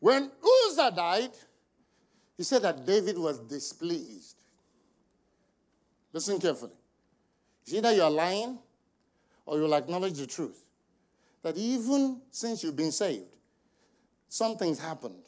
When 0.00 0.30
Uzzah 0.68 0.92
died, 0.96 1.30
he 2.36 2.42
said 2.42 2.62
that 2.62 2.84
David 2.84 3.18
was 3.18 3.38
displeased. 3.38 4.42
Listen 6.12 6.40
carefully. 6.40 6.72
It's 7.62 7.74
either 7.74 7.92
you're 7.92 8.10
lying 8.10 8.58
or 9.46 9.58
you'll 9.58 9.74
acknowledge 9.74 10.18
the 10.18 10.26
truth. 10.26 10.64
That 11.42 11.56
even 11.56 12.20
since 12.30 12.62
you've 12.62 12.76
been 12.76 12.92
saved, 12.92 13.36
something's 14.28 14.78
happened 14.78 15.22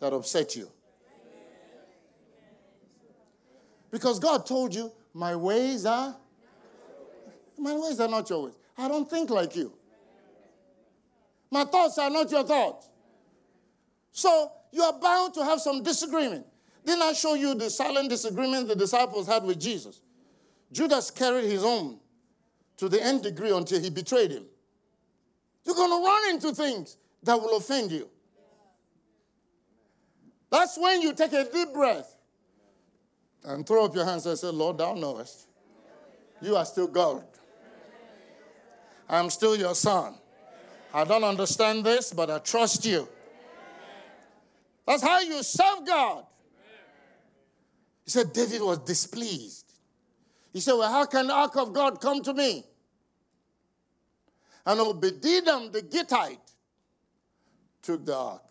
that 0.00 0.12
upset 0.12 0.54
you. 0.56 0.70
Because 3.90 4.18
God 4.18 4.44
told 4.44 4.74
you, 4.74 4.92
my 5.14 5.34
ways 5.34 5.86
are, 5.86 6.14
my 7.58 7.74
ways 7.74 7.98
are 8.00 8.08
not 8.08 8.28
your 8.28 8.44
ways. 8.44 8.54
I 8.76 8.88
don't 8.88 9.08
think 9.08 9.30
like 9.30 9.56
you. 9.56 9.72
My 11.50 11.64
thoughts 11.64 11.96
are 11.98 12.10
not 12.10 12.30
your 12.30 12.44
thoughts. 12.44 12.88
So 14.12 14.52
you 14.72 14.82
are 14.82 14.98
bound 14.98 15.34
to 15.34 15.44
have 15.44 15.60
some 15.60 15.82
disagreement. 15.82 16.46
Didn't 16.84 17.02
I 17.02 17.12
show 17.12 17.34
you 17.34 17.54
the 17.54 17.68
silent 17.68 18.10
disagreement 18.10 18.68
the 18.68 18.76
disciples 18.76 19.26
had 19.26 19.42
with 19.44 19.58
Jesus? 19.58 20.00
Judas 20.72 21.10
carried 21.10 21.44
his 21.44 21.64
own 21.64 21.98
to 22.76 22.88
the 22.88 23.02
end 23.02 23.22
degree 23.22 23.50
until 23.50 23.80
he 23.80 23.90
betrayed 23.90 24.30
him. 24.30 24.44
You're 25.64 25.74
going 25.74 25.90
to 25.90 26.06
run 26.06 26.34
into 26.34 26.54
things 26.54 26.96
that 27.22 27.40
will 27.40 27.56
offend 27.56 27.90
you. 27.90 28.08
That's 30.50 30.78
when 30.78 31.02
you 31.02 31.12
take 31.12 31.32
a 31.32 31.44
deep 31.50 31.72
breath 31.72 32.14
and 33.44 33.66
throw 33.66 33.84
up 33.86 33.94
your 33.94 34.04
hands 34.04 34.26
and 34.26 34.38
say, 34.38 34.48
Lord, 34.48 34.78
thou 34.78 34.94
knowest. 34.94 35.48
You 36.40 36.56
are 36.56 36.64
still 36.64 36.86
God. 36.86 37.24
I'm 39.08 39.30
still 39.30 39.56
your 39.56 39.74
son. 39.74 40.14
I 40.92 41.04
don't 41.04 41.24
understand 41.24 41.84
this, 41.84 42.12
but 42.12 42.30
I 42.30 42.38
trust 42.38 42.84
you. 42.84 43.08
That's 44.86 45.02
how 45.02 45.20
you 45.20 45.42
serve 45.42 45.86
God. 45.86 46.24
He 48.04 48.10
said, 48.10 48.32
David 48.32 48.62
was 48.62 48.78
displeased. 48.78 49.72
He 50.52 50.60
said, 50.60 50.74
Well, 50.74 50.90
how 50.90 51.04
can 51.06 51.26
the 51.26 51.34
ark 51.34 51.56
of 51.56 51.72
God 51.72 52.00
come 52.00 52.22
to 52.22 52.32
me? 52.32 52.64
And 54.64 54.80
Obededom 54.80 55.72
the 55.72 55.82
Gittite 55.82 56.38
took 57.82 58.04
the 58.04 58.16
ark. 58.16 58.42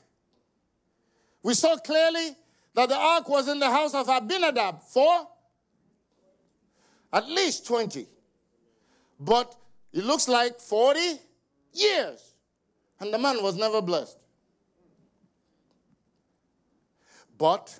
We 1.41 1.53
saw 1.53 1.77
clearly 1.77 2.35
that 2.73 2.89
the 2.89 2.95
ark 2.95 3.29
was 3.29 3.47
in 3.47 3.59
the 3.59 3.69
house 3.69 3.93
of 3.93 4.09
Abinadab 4.09 4.81
for 4.81 5.27
at 7.13 7.29
least 7.29 7.65
20. 7.67 8.07
But 9.19 9.55
it 9.93 10.03
looks 10.03 10.27
like 10.27 10.59
40 10.59 10.99
years. 11.73 12.33
And 12.99 13.13
the 13.13 13.17
man 13.17 13.41
was 13.41 13.55
never 13.55 13.81
blessed. 13.81 14.17
But 17.37 17.79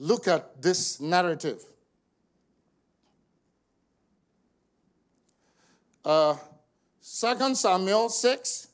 Look 0.00 0.26
at 0.28 0.62
this 0.62 0.98
narrative. 0.98 1.62
Uh, 6.02 6.36
2 7.02 7.54
Samuel 7.54 8.08
6, 8.08 8.68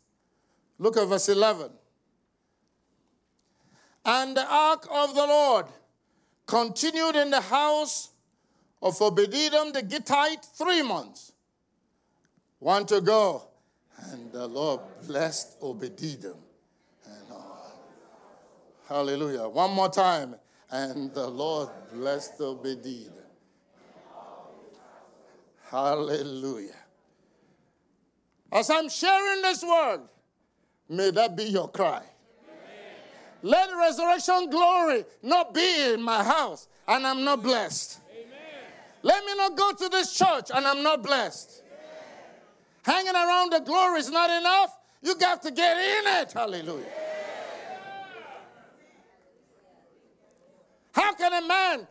look 0.78 0.96
at 0.96 1.08
verse 1.08 1.28
11. 1.28 1.72
And 4.04 4.36
the 4.36 4.46
ark 4.48 4.86
of 4.88 5.16
the 5.16 5.26
Lord 5.26 5.66
continued 6.46 7.16
in 7.16 7.30
the 7.30 7.40
house 7.40 8.10
of 8.80 8.96
Obededom 9.00 9.72
the 9.72 9.82
Gittite 9.82 10.44
three 10.56 10.82
months. 10.82 11.32
One 12.60 12.86
to 12.86 13.00
go. 13.00 13.48
And 14.12 14.30
the 14.30 14.46
Lord 14.46 14.80
blessed 15.08 15.60
Obededom. 15.60 16.36
Hallelujah. 18.88 19.48
One 19.48 19.72
more 19.72 19.88
time. 19.88 20.36
And 20.70 21.12
the 21.14 21.26
Lord 21.26 21.68
blessed 21.92 22.38
Obededom. 22.40 23.12
Hallelujah. 25.70 26.74
As 28.52 28.70
I'm 28.70 28.88
sharing 28.88 29.42
this 29.42 29.62
word, 29.64 30.00
may 30.88 31.10
that 31.10 31.36
be 31.36 31.44
your 31.44 31.68
cry. 31.68 32.02
Amen. 32.02 32.04
Let 33.42 33.70
resurrection 33.76 34.48
glory 34.50 35.04
not 35.22 35.52
be 35.52 35.92
in 35.92 36.02
my 36.02 36.22
house 36.22 36.68
and 36.86 37.06
I'm 37.06 37.24
not 37.24 37.42
blessed. 37.42 38.00
Amen. 38.12 38.28
Let 39.02 39.24
me 39.24 39.36
not 39.36 39.56
go 39.56 39.72
to 39.72 39.88
this 39.88 40.16
church 40.16 40.50
and 40.54 40.64
I'm 40.66 40.82
not 40.84 41.02
blessed. 41.02 41.62
Amen. 42.84 43.04
Hanging 43.04 43.14
around 43.16 43.52
the 43.52 43.60
glory 43.60 44.00
is 44.00 44.10
not 44.10 44.30
enough. 44.30 44.76
You 45.02 45.16
got 45.16 45.42
to 45.42 45.50
get 45.50 45.76
in 45.76 46.22
it. 46.22 46.32
Hallelujah. 46.32 46.86
How 50.96 51.12
can 51.12 51.30
a 51.34 51.35
man 51.46 51.86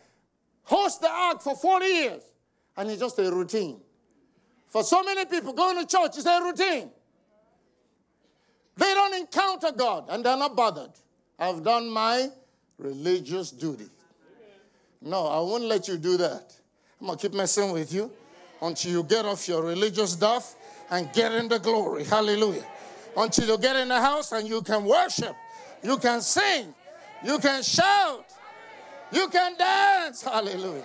host 0.63 1.01
the 1.01 1.09
ark 1.09 1.41
for 1.41 1.55
40 1.55 1.85
years, 1.85 2.23
and 2.77 2.89
it's 2.89 2.99
just 2.99 3.17
a 3.19 3.31
routine. 3.31 3.79
For 4.67 4.83
so 4.83 5.03
many 5.03 5.25
people 5.25 5.53
going 5.53 5.77
to 5.77 5.85
church, 5.85 6.17
it's 6.17 6.25
a 6.25 6.41
routine. 6.41 6.89
They 8.77 8.93
don't 8.93 9.15
encounter 9.15 9.71
God 9.71 10.07
and 10.09 10.25
they're 10.25 10.35
not 10.37 10.55
bothered. 10.55 10.91
I've 11.39 11.63
done 11.63 11.89
my 11.89 12.27
religious 12.77 13.51
duty. 13.51 13.87
No, 15.01 15.27
I 15.27 15.39
won't 15.39 15.63
let 15.63 15.87
you 15.87 15.97
do 15.97 16.17
that. 16.17 16.53
I'm 16.99 17.07
going 17.07 17.17
to 17.17 17.27
keep 17.27 17.37
messing 17.37 17.71
with 17.71 17.93
you 17.93 18.11
until 18.61 18.91
you 18.91 19.03
get 19.03 19.25
off 19.25 19.47
your 19.47 19.63
religious 19.63 20.13
stuff 20.13 20.55
and 20.89 21.11
get 21.13 21.31
in 21.33 21.47
the 21.47 21.59
glory. 21.59 22.03
Hallelujah. 22.03 22.65
Until 23.15 23.47
you 23.47 23.57
get 23.57 23.75
in 23.75 23.87
the 23.87 23.99
house 23.99 24.31
and 24.31 24.47
you 24.47 24.61
can 24.61 24.83
worship, 24.83 25.35
you 25.83 25.97
can 25.97 26.21
sing, 26.21 26.73
you 27.23 27.37
can 27.39 27.63
shout, 27.63 28.25
you 29.11 29.27
can 29.29 29.57
dance. 29.57 30.23
Hallelujah. 30.23 30.83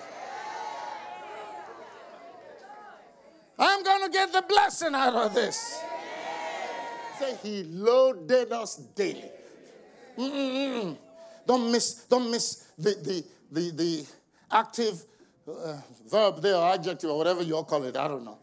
I'm 3.58 3.82
going 3.82 4.04
to 4.04 4.10
get 4.10 4.32
the 4.32 4.42
blessing 4.48 4.94
out 4.94 5.14
of 5.14 5.34
this. 5.34 5.82
Say, 7.18 7.36
He 7.42 7.62
loaded 7.64 8.52
us 8.52 8.76
daily. 8.76 9.30
Mm-mm-mm. 10.16 10.96
Don't 11.46 11.70
miss, 11.70 12.04
don't 12.04 12.30
miss 12.30 12.68
the, 12.78 12.90
the, 13.02 13.24
the, 13.52 13.70
the 13.76 14.06
active 14.50 15.04
uh, 15.48 15.76
verb 16.08 16.40
there, 16.40 16.56
or 16.56 16.72
adjective, 16.72 17.10
or 17.10 17.18
whatever 17.18 17.42
you 17.42 17.56
all 17.56 17.64
call 17.64 17.82
it. 17.84 17.96
I 17.96 18.08
don't 18.08 18.24
know. 18.24 18.38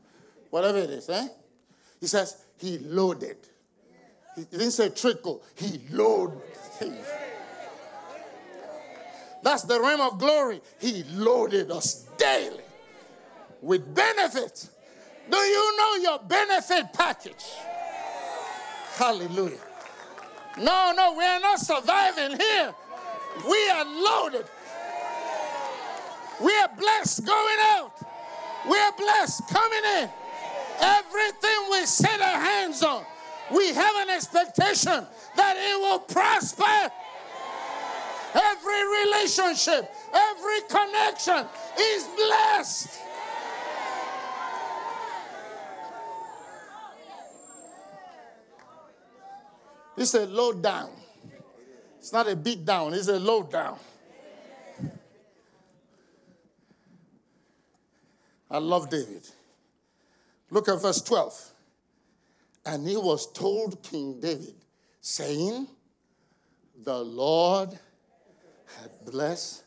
Whatever 0.49 0.79
it 0.79 0.89
is, 0.91 1.09
eh? 1.09 1.27
He 1.99 2.07
says, 2.07 2.45
He 2.57 2.77
loaded. 2.79 3.37
He 4.35 4.43
didn't 4.43 4.71
say 4.71 4.89
trickle, 4.89 5.43
He 5.55 5.81
loaded. 5.91 6.41
That's 9.47 9.63
the 9.63 9.79
realm 9.79 10.01
of 10.01 10.19
glory. 10.19 10.59
He 10.77 11.05
loaded 11.13 11.71
us 11.71 12.05
daily 12.17 12.65
with 13.61 13.95
benefits. 13.95 14.69
Do 15.31 15.37
you 15.37 15.77
know 15.77 15.95
your 16.01 16.19
benefit 16.19 16.91
package? 16.91 17.45
Hallelujah. 18.95 19.63
No, 20.57 20.91
no, 20.93 21.13
we 21.17 21.23
are 21.23 21.39
not 21.39 21.59
surviving 21.59 22.37
here. 22.37 22.75
We 23.47 23.69
are 23.69 23.85
loaded. 23.85 24.47
We 26.43 26.51
are 26.51 26.69
blessed 26.77 27.25
going 27.25 27.59
out. 27.71 27.93
We 28.69 28.77
are 28.77 28.93
blessed 28.97 29.47
coming 29.47 29.85
in. 30.01 30.09
Everything 30.81 31.71
we 31.71 31.85
set 31.85 32.19
our 32.19 32.41
hands 32.41 32.83
on, 32.83 33.05
we 33.55 33.73
have 33.73 33.95
an 33.95 34.09
expectation 34.09 35.07
that 35.37 35.55
it 35.55 35.79
will 35.79 35.99
prosper. 35.99 36.91
Every 38.37 39.05
relationship, 39.05 39.91
every 40.13 40.61
connection 40.69 41.45
is 41.79 42.07
blessed. 42.15 42.99
It's 49.97 50.13
a 50.13 50.27
low 50.27 50.53
down. 50.53 50.91
It's 51.97 52.13
not 52.13 52.29
a 52.29 52.35
beat 52.35 52.63
down, 52.63 52.93
it's 52.93 53.07
a 53.07 53.19
low 53.19 53.43
down. 53.43 53.79
I 58.49 58.59
love 58.59 58.89
David. 58.89 59.27
Look 60.51 60.69
at 60.69 60.81
verse 60.81 61.01
12. 61.01 61.51
And 62.65 62.87
he 62.87 62.95
was 62.95 63.31
told 63.31 63.81
King 63.81 64.19
David, 64.19 64.55
saying, 65.01 65.67
The 66.83 66.97
Lord 66.97 67.77
had 68.81 68.91
blessed. 69.05 69.63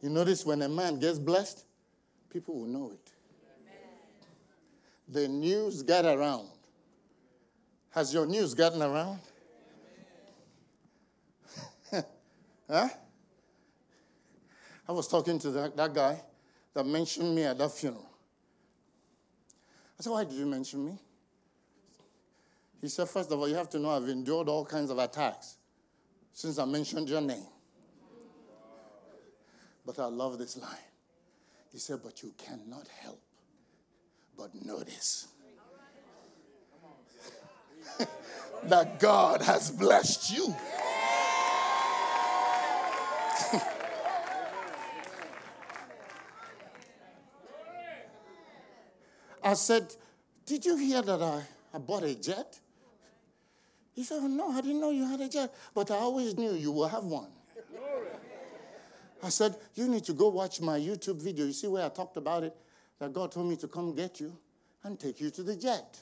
You 0.00 0.10
notice 0.10 0.44
when 0.44 0.62
a 0.62 0.68
man 0.68 0.98
gets 0.98 1.18
blessed, 1.18 1.64
people 2.30 2.58
will 2.58 2.66
know 2.66 2.92
it. 2.92 3.12
The 5.08 5.28
news 5.28 5.82
got 5.82 6.04
around. 6.04 6.48
Has 7.90 8.14
your 8.14 8.26
news 8.26 8.54
gotten 8.54 8.82
around? 8.82 9.20
huh? 11.92 12.88
I 14.88 14.92
was 14.92 15.06
talking 15.06 15.38
to 15.40 15.50
that, 15.50 15.76
that 15.76 15.92
guy 15.92 16.20
that 16.74 16.86
mentioned 16.86 17.34
me 17.34 17.44
at 17.44 17.58
that 17.58 17.70
funeral. 17.72 18.08
I 19.98 20.02
said, 20.02 20.10
Why 20.10 20.24
did 20.24 20.34
you 20.34 20.46
mention 20.46 20.86
me? 20.86 20.98
He 22.80 22.88
said, 22.88 23.08
First 23.08 23.30
of 23.30 23.38
all, 23.38 23.48
you 23.48 23.54
have 23.54 23.68
to 23.70 23.78
know 23.78 23.90
I've 23.90 24.08
endured 24.08 24.48
all 24.48 24.64
kinds 24.64 24.90
of 24.90 24.98
attacks 24.98 25.58
since 26.32 26.58
I 26.58 26.64
mentioned 26.64 27.08
your 27.08 27.20
name. 27.20 27.46
But 29.84 29.98
I 29.98 30.06
love 30.06 30.38
this 30.38 30.56
line. 30.56 30.70
He 31.72 31.78
said, 31.78 32.00
But 32.02 32.22
you 32.22 32.32
cannot 32.38 32.86
help 33.02 33.20
but 34.36 34.54
notice 34.64 35.28
that 38.64 38.98
God 38.98 39.42
has 39.42 39.70
blessed 39.70 40.34
you. 40.34 40.54
I 49.44 49.54
said, 49.54 49.94
Did 50.46 50.64
you 50.64 50.76
hear 50.76 51.02
that 51.02 51.20
I, 51.20 51.42
I 51.74 51.78
bought 51.78 52.04
a 52.04 52.14
jet? 52.14 52.58
He 53.94 54.04
said, 54.04 54.18
oh, 54.22 54.26
No, 54.26 54.50
I 54.50 54.60
didn't 54.60 54.80
know 54.80 54.90
you 54.90 55.06
had 55.06 55.20
a 55.20 55.28
jet, 55.28 55.54
but 55.74 55.90
I 55.90 55.96
always 55.96 56.36
knew 56.36 56.54
you 56.54 56.72
will 56.72 56.88
have 56.88 57.04
one. 57.04 57.28
I 59.22 59.28
said, 59.28 59.56
You 59.74 59.88
need 59.88 60.04
to 60.04 60.12
go 60.12 60.28
watch 60.28 60.60
my 60.60 60.78
YouTube 60.78 61.22
video. 61.22 61.46
You 61.46 61.52
see 61.52 61.68
where 61.68 61.84
I 61.84 61.88
talked 61.88 62.16
about 62.16 62.42
it? 62.42 62.54
That 62.98 63.12
God 63.12 63.32
told 63.32 63.48
me 63.48 63.56
to 63.56 63.68
come 63.68 63.94
get 63.94 64.20
you 64.20 64.36
and 64.82 64.98
take 64.98 65.20
you 65.20 65.30
to 65.30 65.42
the 65.42 65.56
jet. 65.56 66.00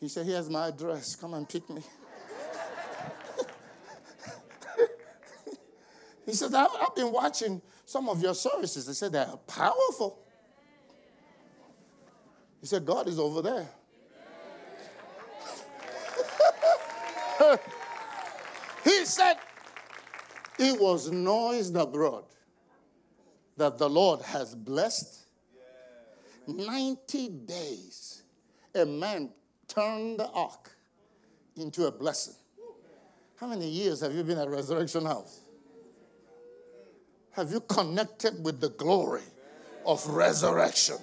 He 0.00 0.08
said, 0.08 0.26
Here's 0.26 0.50
my 0.50 0.68
address. 0.68 1.16
Come 1.16 1.34
and 1.34 1.48
pick 1.48 1.68
me. 1.70 1.82
he 6.26 6.32
said, 6.32 6.54
I've, 6.54 6.70
I've 6.80 6.96
been 6.96 7.12
watching 7.12 7.60
some 7.84 8.08
of 8.08 8.22
your 8.22 8.34
services. 8.34 8.86
They 8.86 8.94
said 8.94 9.12
they're 9.12 9.26
powerful. 9.46 10.20
He 12.60 12.66
said, 12.66 12.86
God 12.86 13.08
is 13.08 13.18
over 13.18 13.42
there. 13.42 13.68
He 19.04 19.08
said, 19.08 19.34
It 20.58 20.80
was 20.80 21.10
noised 21.10 21.76
abroad 21.76 22.24
that 23.58 23.76
the 23.76 23.88
Lord 23.88 24.22
has 24.22 24.54
blessed 24.54 25.26
90 26.46 27.28
days. 27.44 28.22
A 28.74 28.86
man 28.86 29.28
turned 29.68 30.20
the 30.20 30.28
ark 30.30 30.70
into 31.56 31.86
a 31.86 31.92
blessing. 31.92 32.34
How 33.36 33.46
many 33.46 33.68
years 33.68 34.00
have 34.00 34.14
you 34.14 34.24
been 34.24 34.38
at 34.38 34.48
Resurrection 34.48 35.04
House? 35.04 35.40
Have 37.32 37.52
you 37.52 37.60
connected 37.60 38.42
with 38.42 38.58
the 38.58 38.70
glory 38.70 39.28
of 39.84 40.06
resurrection? 40.08 40.96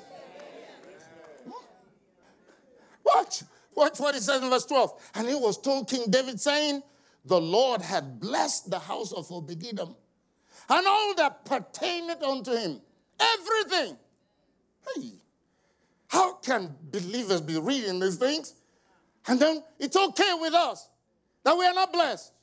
Watch. 3.06 3.44
Watch 3.76 4.00
what 4.00 4.16
it 4.16 4.24
says 4.24 4.42
in 4.42 4.50
verse 4.50 4.66
12. 4.66 5.12
And 5.16 5.28
he 5.28 5.36
was 5.36 5.62
told 5.62 5.88
King 5.88 6.06
David, 6.10 6.42
saying, 6.42 6.82
The 7.26 7.40
Lord 7.40 7.82
had 7.82 8.20
blessed 8.20 8.70
the 8.70 8.80
house 8.80 9.12
of 9.12 9.28
Obededom 9.30 9.96
and 10.70 10.88
all 10.88 11.16
that 11.16 11.46
pertained 11.46 12.12
unto 12.24 12.52
him. 12.52 12.82
Everything. 13.20 13.98
Hey, 14.96 15.12
how 16.08 16.34
can 16.36 16.76
believers 16.92 17.42
be 17.42 17.60
reading 17.60 18.00
these 18.00 18.18
things? 18.18 18.56
And 19.28 19.40
then 19.40 19.64
it's 19.80 19.96
okay 19.96 20.34
with 20.40 20.54
us 20.54 20.90
that 21.44 21.56
we 21.56 21.66
are 21.66 21.74
not 21.74 21.94
blessed. 21.94 22.34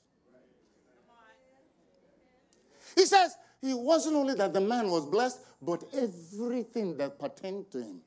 He 2.95 3.07
says, 3.07 3.37
it 3.63 3.77
wasn't 3.77 4.17
only 4.17 4.35
that 4.35 4.53
the 4.53 4.61
man 4.61 4.91
was 4.91 5.05
blessed, 5.07 5.41
but 5.61 5.83
everything 5.93 6.97
that 6.99 7.19
pertained 7.19 7.71
to 7.73 7.79
him 7.79 8.01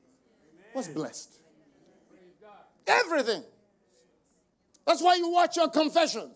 was 0.74 0.88
blessed. 0.88 1.38
Everything. 2.86 3.42
That's 4.86 5.02
why 5.02 5.16
you 5.16 5.30
watch 5.30 5.56
your 5.56 5.68
confessions. 5.68 6.34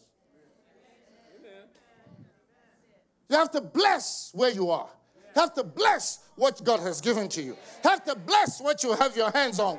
You 3.29 3.37
have 3.37 3.51
to 3.53 3.61
bless 3.61 4.31
where 4.35 4.51
you 4.51 4.71
are. 4.71 4.89
You 5.35 5.41
have 5.41 5.55
to 5.55 5.65
bless 5.65 6.21
what 6.37 6.63
God 6.65 6.81
has 6.81 7.01
given 7.01 7.29
to 7.31 7.43
you. 7.43 7.57
You 7.85 7.91
have 7.91 8.05
to 8.05 8.15
bless 8.15 8.61
what 8.61 8.83
you 8.83 8.93
have 8.95 9.17
your 9.17 9.31
hands 9.31 9.59
on. 9.59 9.79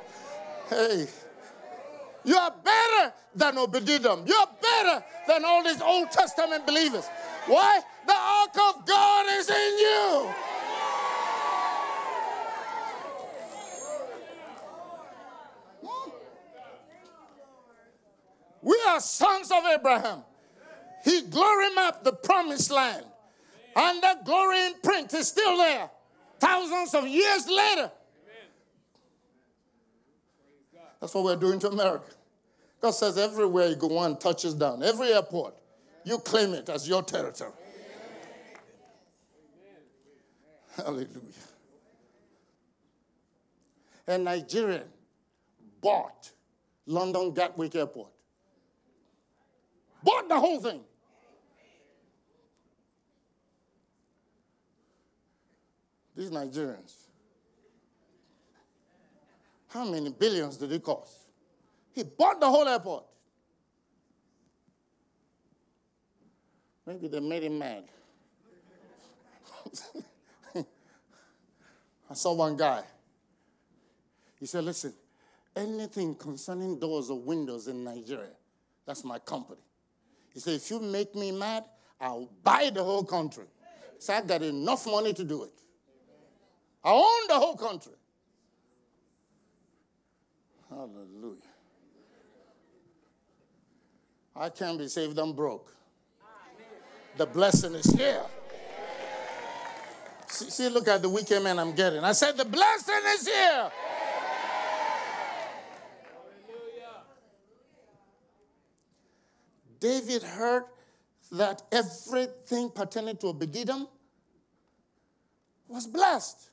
Hey. 0.68 1.06
You 2.24 2.36
are 2.36 2.52
better 2.62 3.12
than 3.34 3.56
Obededom. 3.56 4.28
You 4.28 4.34
are 4.34 4.48
better 4.60 5.04
than 5.26 5.44
all 5.44 5.64
these 5.64 5.80
Old 5.80 6.10
Testament 6.10 6.66
believers. 6.66 7.06
Why? 7.46 7.80
The 8.06 8.14
ark 8.14 8.74
of 8.76 8.86
God 8.86 9.26
is 9.30 9.48
in 9.48 9.78
you. 9.78 10.34
We 18.60 18.78
are 18.88 19.00
sons 19.00 19.50
of 19.50 19.64
Abraham. 19.64 20.24
He 21.04 21.22
glory 21.22 21.72
mapped 21.74 22.04
the 22.04 22.12
promised 22.12 22.70
land 22.70 23.06
And 23.80 24.02
that 24.02 24.24
glory 24.24 24.66
imprint 24.66 25.14
is 25.14 25.28
still 25.28 25.56
there. 25.56 25.88
Thousands 26.40 26.94
of 26.94 27.06
years 27.06 27.48
later. 27.48 27.92
That's 31.00 31.14
what 31.14 31.22
we're 31.22 31.36
doing 31.36 31.60
to 31.60 31.68
America. 31.68 32.10
God 32.80 32.90
says 32.90 33.16
everywhere 33.16 33.68
you 33.68 33.76
go, 33.76 33.86
one 33.86 34.16
touches 34.16 34.54
down. 34.54 34.82
Every 34.82 35.12
airport, 35.12 35.54
you 36.04 36.18
claim 36.18 36.54
it 36.54 36.68
as 36.68 36.88
your 36.88 37.04
territory. 37.04 37.52
Hallelujah. 40.76 41.08
A 44.08 44.18
Nigerian 44.18 44.88
bought 45.80 46.32
London 46.86 47.32
Gatwick 47.32 47.76
Airport. 47.76 48.10
Bought 50.02 50.28
the 50.28 50.38
whole 50.38 50.60
thing. 50.60 50.80
These 56.18 56.30
Nigerians. 56.32 56.94
How 59.68 59.88
many 59.88 60.10
billions 60.10 60.56
did 60.56 60.72
it 60.72 60.82
cost? 60.82 61.12
He 61.92 62.02
bought 62.02 62.40
the 62.40 62.50
whole 62.50 62.66
airport. 62.66 63.04
Maybe 66.84 67.06
they 67.06 67.20
made 67.20 67.44
him 67.44 67.60
mad. 67.60 67.84
I 72.10 72.14
saw 72.14 72.32
one 72.32 72.56
guy. 72.56 72.82
He 74.40 74.46
said, 74.46 74.64
Listen, 74.64 74.94
anything 75.54 76.16
concerning 76.16 76.80
doors 76.80 77.10
or 77.10 77.20
windows 77.20 77.68
in 77.68 77.84
Nigeria, 77.84 78.34
that's 78.84 79.04
my 79.04 79.20
company. 79.20 79.60
He 80.34 80.40
said, 80.40 80.54
If 80.54 80.68
you 80.68 80.80
make 80.80 81.14
me 81.14 81.30
mad, 81.30 81.62
I'll 82.00 82.28
buy 82.42 82.72
the 82.74 82.82
whole 82.82 83.04
country. 83.04 83.44
So 84.00 84.14
I 84.14 84.20
got 84.22 84.42
enough 84.42 84.84
money 84.84 85.12
to 85.12 85.22
do 85.22 85.44
it. 85.44 85.52
I 86.84 86.92
own 86.92 87.28
the 87.28 87.34
whole 87.34 87.56
country. 87.56 87.92
Hallelujah. 90.68 91.42
I 94.36 94.48
can't 94.50 94.78
be 94.78 94.86
saved, 94.88 95.18
I'm 95.18 95.32
broke. 95.32 95.72
The 97.16 97.26
blessing 97.26 97.74
is 97.74 97.86
here. 97.92 98.22
See, 100.28 100.50
see, 100.50 100.68
look 100.68 100.86
at 100.86 101.02
the 101.02 101.08
wicked 101.08 101.42
man 101.42 101.58
I'm 101.58 101.74
getting. 101.74 102.04
I 102.04 102.12
said, 102.12 102.36
The 102.36 102.44
blessing 102.44 102.94
is 103.14 103.26
here. 103.26 103.70
David 109.80 110.22
heard 110.22 110.64
that 111.32 111.62
everything 111.72 112.70
pertaining 112.70 113.16
to 113.18 113.26
Obededom 113.26 113.88
was 115.68 115.86
blessed. 115.86 116.50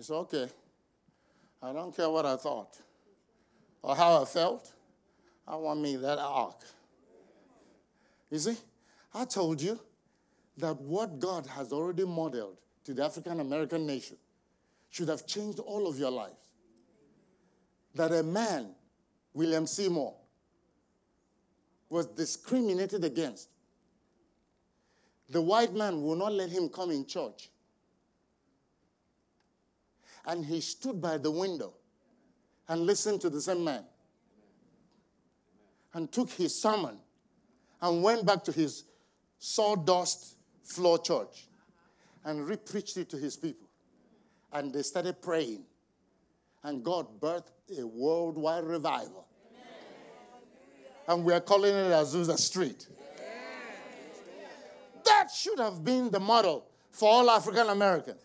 Said, 0.00 0.14
Okay, 0.14 0.48
I 1.62 1.72
don't 1.72 1.94
care 1.94 2.08
what 2.08 2.24
I 2.24 2.36
thought 2.36 2.76
or 3.82 3.96
how 3.96 4.22
I 4.22 4.24
felt. 4.24 4.72
I 5.46 5.56
want 5.56 5.80
me 5.80 5.96
that 5.96 6.18
ark. 6.18 6.60
You 8.30 8.38
see, 8.38 8.56
I 9.14 9.24
told 9.24 9.62
you 9.62 9.78
that 10.58 10.78
what 10.80 11.18
God 11.18 11.46
has 11.46 11.72
already 11.72 12.04
modeled 12.04 12.58
to 12.84 12.94
the 12.94 13.04
African 13.04 13.40
American 13.40 13.86
nation 13.86 14.16
should 14.90 15.08
have 15.08 15.26
changed 15.26 15.58
all 15.58 15.86
of 15.86 15.98
your 15.98 16.10
lives. 16.10 16.52
That 17.94 18.12
a 18.12 18.22
man, 18.22 18.74
William 19.32 19.66
Seymour, 19.66 20.14
was 21.88 22.06
discriminated 22.06 23.04
against. 23.04 23.48
The 25.30 25.40
white 25.40 25.74
man 25.74 26.02
will 26.02 26.16
not 26.16 26.32
let 26.32 26.50
him 26.50 26.68
come 26.68 26.90
in 26.90 27.06
church. 27.06 27.50
And 30.28 30.44
he 30.44 30.60
stood 30.60 31.00
by 31.00 31.16
the 31.16 31.30
window 31.30 31.72
and 32.68 32.82
listened 32.82 33.22
to 33.22 33.30
the 33.30 33.40
same 33.40 33.64
man 33.64 33.82
and 35.94 36.12
took 36.12 36.30
his 36.30 36.54
sermon 36.54 36.98
and 37.80 38.02
went 38.02 38.26
back 38.26 38.44
to 38.44 38.52
his 38.52 38.84
sawdust 39.38 40.36
floor 40.64 40.98
church 40.98 41.46
and 42.24 42.46
repreached 42.46 42.98
it 42.98 43.08
to 43.08 43.16
his 43.16 43.36
people. 43.36 43.68
And 44.52 44.72
they 44.72 44.82
started 44.82 45.22
praying. 45.22 45.64
And 46.62 46.84
God 46.84 47.06
birthed 47.20 47.52
a 47.78 47.86
worldwide 47.86 48.64
revival. 48.64 49.26
And 51.06 51.24
we're 51.24 51.40
calling 51.40 51.74
it 51.74 51.90
Azusa 51.90 52.36
Street. 52.36 52.86
That 55.06 55.30
should 55.30 55.58
have 55.58 55.82
been 55.82 56.10
the 56.10 56.20
model 56.20 56.66
for 56.90 57.08
all 57.08 57.30
African 57.30 57.70
Americans. 57.70 58.20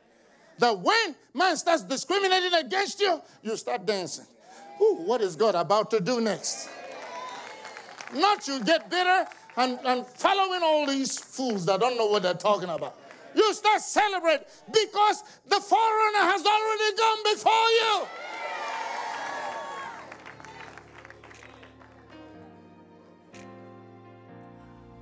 That 0.60 0.80
when 0.80 1.16
man 1.34 1.58
starts 1.58 1.84
discriminating 1.84 2.54
against 2.54 3.00
you, 3.00 3.22
you 3.42 3.58
start 3.58 3.86
dancing. 3.86 4.26
Ooh, 4.82 4.96
what 5.06 5.22
is 5.22 5.36
God 5.36 5.56
about 5.56 5.92
to 5.92 6.00
do 6.00 6.22
next? 6.22 6.70
Not 8.14 8.48
you 8.48 8.64
get 8.64 8.90
bitter 8.90 9.26
and, 9.58 9.80
and 9.86 10.06
following 10.06 10.62
all 10.64 10.86
these 10.86 11.18
fools 11.18 11.66
that 11.66 11.80
don't 11.80 11.98
know 11.98 12.08
what 12.08 12.24
they're 12.24 12.34
talking 12.34 12.70
about. 12.70 12.96
You 13.36 13.54
start 13.54 13.82
celebrate 13.82 14.42
because 14.72 15.24
the 15.48 15.60
forerunner 15.60 16.20
has 16.20 16.46
already 16.46 16.98
gone 16.98 17.18
before 17.34 17.70
you. 17.82 18.08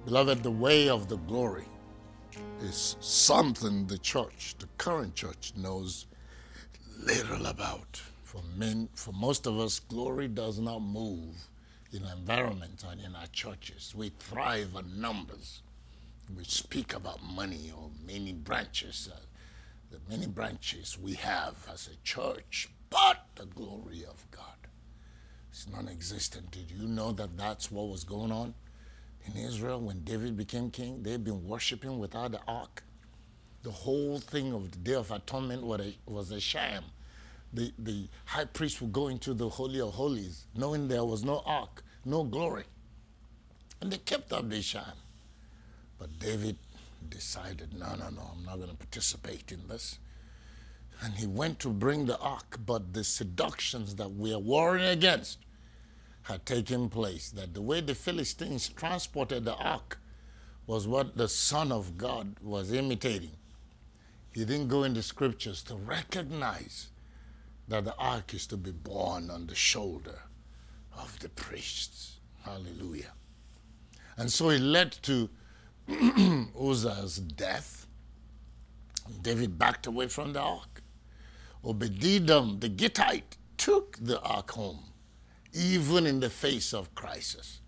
Beloved, 0.05 0.43
the 0.43 0.51
way 0.51 0.89
of 0.89 1.09
the 1.09 1.17
glory 1.17 1.65
is 2.61 2.95
something 2.99 3.87
the 3.87 3.97
church, 3.97 4.55
the 4.59 4.67
current 4.77 5.15
church, 5.15 5.53
knows 5.55 6.05
little 6.97 7.45
about. 7.45 8.01
For 8.23 8.41
men, 8.55 8.89
for 8.93 9.11
most 9.11 9.45
of 9.45 9.59
us, 9.59 9.79
glory 9.79 10.27
does 10.27 10.59
not 10.59 10.79
move 10.79 11.35
in 11.91 12.05
our 12.05 12.13
environment 12.13 12.83
and 12.89 13.01
in 13.01 13.15
our 13.15 13.27
churches. 13.27 13.93
We 13.95 14.09
thrive 14.09 14.75
on 14.75 15.01
numbers. 15.01 15.61
We 16.35 16.45
speak 16.45 16.93
about 16.93 17.21
money 17.21 17.73
or 17.75 17.89
many 18.05 18.31
branches, 18.31 19.09
uh, 19.13 19.19
the 19.89 19.99
many 20.09 20.27
branches 20.27 20.97
we 20.97 21.15
have 21.15 21.67
as 21.71 21.89
a 21.91 21.97
church, 22.05 22.69
but 22.89 23.25
the 23.35 23.45
glory 23.45 24.05
of 24.09 24.25
God 24.31 24.69
is 25.51 25.67
non 25.69 25.89
existent. 25.89 26.51
Did 26.51 26.71
you 26.71 26.87
know 26.87 27.11
that 27.11 27.37
that's 27.37 27.69
what 27.69 27.89
was 27.89 28.05
going 28.05 28.31
on 28.31 28.53
in 29.25 29.37
Israel 29.37 29.79
when 29.79 30.03
David 30.03 30.37
became 30.37 30.69
king? 30.71 31.03
They'd 31.03 31.23
been 31.23 31.47
worshiping 31.47 31.99
without 31.99 32.31
the 32.31 32.41
ark. 32.47 32.83
The 33.63 33.71
whole 33.71 34.19
thing 34.19 34.53
of 34.53 34.71
the 34.71 34.77
Day 34.77 34.95
of 34.95 35.11
Atonement 35.11 35.63
was 35.63 35.81
a, 35.81 35.95
was 36.05 36.31
a 36.31 36.39
sham. 36.39 36.83
The, 37.53 37.73
the 37.77 38.07
high 38.25 38.45
priest 38.45 38.81
would 38.81 38.93
go 38.93 39.07
into 39.07 39.33
the 39.33 39.49
Holy 39.49 39.81
of 39.81 39.93
Holies 39.93 40.45
knowing 40.55 40.87
there 40.87 41.03
was 41.03 41.23
no 41.23 41.43
ark, 41.45 41.83
no 42.05 42.23
glory. 42.23 42.63
And 43.79 43.91
they 43.91 43.97
kept 43.97 44.31
up 44.31 44.49
the 44.49 44.61
sham. 44.61 44.83
But 45.99 46.17
David 46.19 46.57
decided, 47.09 47.77
no, 47.77 47.95
no, 47.95 48.09
no, 48.09 48.31
I'm 48.35 48.45
not 48.45 48.57
going 48.57 48.69
to 48.69 48.75
participate 48.75 49.51
in 49.51 49.67
this. 49.67 49.99
And 51.03 51.15
he 51.15 51.27
went 51.27 51.59
to 51.59 51.69
bring 51.69 52.05
the 52.05 52.17
ark, 52.19 52.59
but 52.65 52.93
the 52.93 53.03
seductions 53.03 53.95
that 53.95 54.11
we 54.11 54.33
are 54.33 54.39
warring 54.39 54.85
against 54.85 55.39
had 56.23 56.45
taken 56.45 56.89
place. 56.89 57.29
That 57.29 57.53
the 57.53 57.61
way 57.61 57.81
the 57.81 57.95
Philistines 57.95 58.69
transported 58.69 59.45
the 59.45 59.55
ark 59.55 59.99
was 60.67 60.87
what 60.87 61.17
the 61.17 61.27
Son 61.27 61.71
of 61.71 61.97
God 61.97 62.35
was 62.41 62.71
imitating. 62.71 63.37
He 64.33 64.45
didn't 64.45 64.69
go 64.69 64.83
in 64.83 64.93
the 64.93 65.03
scriptures 65.03 65.61
to 65.63 65.75
recognize 65.75 66.87
that 67.67 67.85
the 67.85 67.95
ark 67.97 68.33
is 68.33 68.47
to 68.47 68.57
be 68.57 68.71
borne 68.71 69.29
on 69.29 69.47
the 69.47 69.55
shoulder 69.55 70.23
of 70.97 71.19
the 71.19 71.29
priests. 71.29 72.19
Hallelujah. 72.43 73.13
And 74.17 74.31
so 74.31 74.49
it 74.49 74.59
led 74.61 74.91
to 75.03 75.29
Uzzah's 76.59 77.17
death. 77.17 77.87
David 79.21 79.57
backed 79.57 79.87
away 79.87 80.07
from 80.07 80.33
the 80.33 80.39
ark. 80.39 80.81
Obededom, 81.63 82.59
the 82.59 82.69
Gittite, 82.69 83.37
took 83.57 83.97
the 83.99 84.19
ark 84.21 84.51
home, 84.51 84.90
even 85.53 86.05
in 86.05 86.19
the 86.19 86.29
face 86.29 86.73
of 86.73 86.93
crisis. 86.95 87.61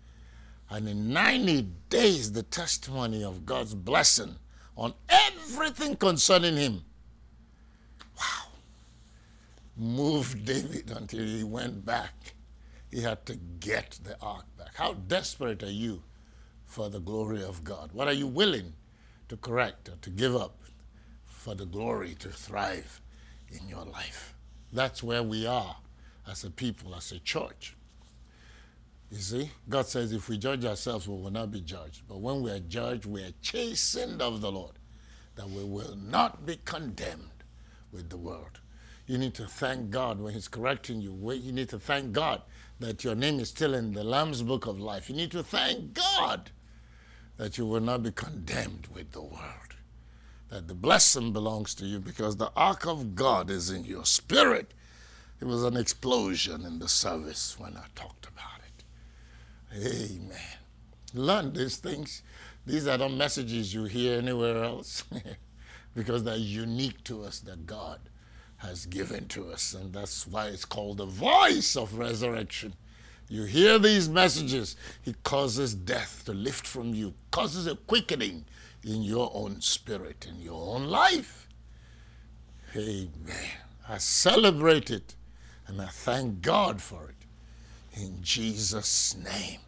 And 0.70 0.88
in 0.88 1.12
90 1.12 1.62
days, 1.88 2.32
the 2.32 2.42
testimony 2.42 3.22
of 3.22 3.46
God's 3.46 3.74
blessing 3.74 4.36
on 4.76 4.94
everything 5.08 5.96
concerning 5.96 6.56
him. 6.56 6.84
Wow. 8.18 8.48
Moved 9.76 10.44
David 10.44 10.90
until 10.90 11.24
he 11.24 11.44
went 11.44 11.84
back. 11.84 12.34
He 12.90 13.02
had 13.02 13.26
to 13.26 13.36
get 13.36 13.98
the 14.02 14.16
ark 14.20 14.46
back. 14.56 14.74
How 14.74 14.94
desperate 14.94 15.62
are 15.62 15.70
you 15.70 16.02
for 16.64 16.88
the 16.88 17.00
glory 17.00 17.42
of 17.42 17.64
God? 17.64 17.90
What 17.92 18.08
are 18.08 18.12
you 18.12 18.26
willing 18.26 18.74
to 19.28 19.36
correct 19.36 19.88
or 19.88 19.96
to 20.00 20.10
give 20.10 20.34
up 20.34 20.58
for 21.24 21.54
the 21.54 21.66
glory 21.66 22.14
to 22.20 22.28
thrive 22.28 23.00
in 23.48 23.68
your 23.68 23.84
life? 23.84 24.34
That's 24.72 25.02
where 25.02 25.22
we 25.22 25.46
are 25.46 25.76
as 26.30 26.44
a 26.44 26.50
people, 26.50 26.94
as 26.94 27.12
a 27.12 27.18
church. 27.20 27.76
You 29.10 29.18
see, 29.18 29.50
God 29.68 29.86
says 29.86 30.12
if 30.12 30.28
we 30.28 30.38
judge 30.38 30.64
ourselves, 30.64 31.08
we 31.08 31.16
will 31.16 31.30
not 31.30 31.50
be 31.52 31.60
judged. 31.60 32.02
But 32.08 32.20
when 32.20 32.42
we 32.42 32.50
are 32.50 32.60
judged, 32.60 33.06
we 33.06 33.22
are 33.22 33.32
chastened 33.42 34.22
of 34.22 34.40
the 34.40 34.52
Lord. 34.52 34.72
that 35.36 35.50
we 35.50 35.64
will 35.64 35.96
not 35.96 36.46
be 36.46 36.58
condemned 36.64 37.44
with 37.92 38.10
the 38.10 38.16
world. 38.16 38.60
You 39.06 39.18
need 39.18 39.34
to 39.34 39.46
thank 39.46 39.90
God 39.90 40.20
when 40.20 40.34
He's 40.34 40.48
correcting 40.48 41.00
you. 41.00 41.12
You 41.32 41.52
need 41.52 41.68
to 41.70 41.78
thank 41.78 42.12
God 42.12 42.42
that 42.80 43.04
your 43.04 43.14
name 43.14 43.40
is 43.40 43.48
still 43.50 43.74
in 43.74 43.92
the 43.92 44.04
Lamb's 44.04 44.42
book 44.42 44.66
of 44.66 44.80
life. 44.80 45.08
You 45.10 45.16
need 45.16 45.30
to 45.32 45.42
thank 45.42 45.94
God 45.94 46.50
that 47.36 47.58
you 47.58 47.66
will 47.66 47.80
not 47.80 48.02
be 48.02 48.12
condemned 48.12 48.88
with 48.94 49.12
the 49.12 49.22
world. 49.22 49.76
That 50.50 50.68
the 50.68 50.74
blessing 50.74 51.32
belongs 51.32 51.74
to 51.76 51.86
you 51.86 51.98
because 51.98 52.36
the 52.36 52.52
ark 52.56 52.86
of 52.86 53.14
God 53.14 53.50
is 53.50 53.70
in 53.70 53.84
your 53.84 54.04
spirit. 54.04 54.72
It 55.44 55.48
was 55.48 55.64
an 55.64 55.76
explosion 55.76 56.64
in 56.64 56.78
the 56.78 56.88
service 56.88 57.56
when 57.58 57.76
I 57.76 57.84
talked 57.94 58.26
about 58.26 58.60
it. 58.66 58.82
Amen. 59.76 60.38
Learn 61.12 61.52
these 61.52 61.76
things. 61.76 62.22
These 62.64 62.86
are 62.86 62.96
not 62.96 63.12
messages 63.12 63.74
you 63.74 63.84
hear 63.84 64.16
anywhere 64.20 64.64
else 64.64 65.04
because 65.94 66.24
they're 66.24 66.36
unique 66.36 67.04
to 67.04 67.24
us 67.24 67.40
that 67.40 67.66
God 67.66 68.00
has 68.56 68.86
given 68.86 69.28
to 69.28 69.50
us. 69.50 69.74
And 69.74 69.92
that's 69.92 70.26
why 70.26 70.46
it's 70.46 70.64
called 70.64 70.96
the 70.96 71.04
voice 71.04 71.76
of 71.76 71.98
resurrection. 71.98 72.72
You 73.28 73.44
hear 73.44 73.78
these 73.78 74.08
messages, 74.08 74.76
it 75.04 75.24
causes 75.24 75.74
death 75.74 76.22
to 76.24 76.32
lift 76.32 76.66
from 76.66 76.94
you, 76.94 77.12
causes 77.30 77.66
a 77.66 77.76
quickening 77.76 78.46
in 78.82 79.02
your 79.02 79.30
own 79.34 79.60
spirit, 79.60 80.26
in 80.26 80.40
your 80.40 80.74
own 80.74 80.86
life. 80.86 81.46
Amen. 82.74 83.50
I 83.86 83.98
celebrate 83.98 84.90
it 84.90 85.16
and 85.66 85.80
I 85.80 85.86
thank 85.86 86.42
God 86.42 86.82
for 86.82 87.08
it. 87.08 87.16
In 88.00 88.22
Jesus' 88.22 89.16
name. 89.16 89.60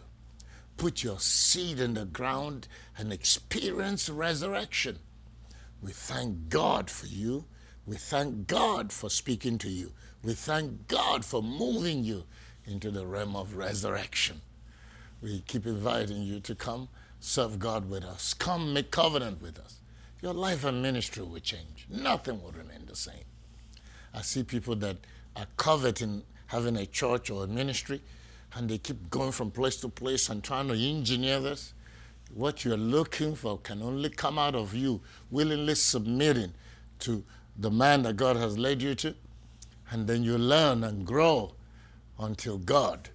Put 0.77 1.03
your 1.03 1.19
seed 1.19 1.79
in 1.79 1.93
the 1.93 2.05
ground 2.05 2.67
and 2.97 3.13
experience 3.13 4.09
resurrection. 4.09 4.99
We 5.81 5.91
thank 5.91 6.49
God 6.49 6.89
for 6.89 7.07
you. 7.07 7.45
We 7.85 7.95
thank 7.95 8.47
God 8.47 8.91
for 8.91 9.09
speaking 9.09 9.57
to 9.59 9.69
you. 9.69 9.91
We 10.23 10.33
thank 10.33 10.87
God 10.87 11.25
for 11.25 11.41
moving 11.41 12.03
you 12.03 12.25
into 12.65 12.91
the 12.91 13.05
realm 13.05 13.35
of 13.35 13.55
resurrection. 13.55 14.41
We 15.21 15.41
keep 15.41 15.65
inviting 15.65 16.23
you 16.23 16.39
to 16.41 16.55
come 16.55 16.89
serve 17.19 17.59
God 17.59 17.89
with 17.89 18.03
us. 18.03 18.33
Come 18.33 18.73
make 18.73 18.91
covenant 18.91 19.41
with 19.41 19.59
us. 19.59 19.79
Your 20.21 20.33
life 20.33 20.63
and 20.63 20.81
ministry 20.81 21.23
will 21.23 21.39
change. 21.39 21.87
Nothing 21.89 22.41
will 22.41 22.51
remain 22.51 22.85
the 22.85 22.95
same. 22.95 23.23
I 24.13 24.21
see 24.21 24.43
people 24.43 24.75
that 24.77 24.97
are 25.35 25.47
coveting 25.57 26.23
having 26.47 26.75
a 26.75 26.85
church 26.85 27.29
or 27.29 27.45
a 27.45 27.47
ministry, 27.47 28.01
and 28.53 28.69
they 28.69 28.77
keep 28.77 29.09
going 29.09 29.31
from 29.31 29.51
place 29.51 29.77
to 29.77 29.89
place 29.89 30.29
and 30.29 30.43
trying 30.43 30.67
to 30.67 30.73
engineer 30.73 31.39
this. 31.39 31.73
What 32.33 32.63
you're 32.63 32.77
looking 32.77 33.35
for 33.35 33.57
can 33.57 33.81
only 33.81 34.09
come 34.09 34.37
out 34.37 34.55
of 34.55 34.73
you 34.73 35.01
willingly 35.29 35.75
submitting 35.75 36.53
to 36.99 37.23
the 37.57 37.71
man 37.71 38.03
that 38.03 38.15
God 38.15 38.37
has 38.37 38.57
led 38.57 38.81
you 38.81 38.95
to. 38.95 39.15
And 39.89 40.07
then 40.07 40.23
you 40.23 40.37
learn 40.37 40.83
and 40.83 41.05
grow 41.05 41.53
until 42.17 42.57
God 42.57 43.09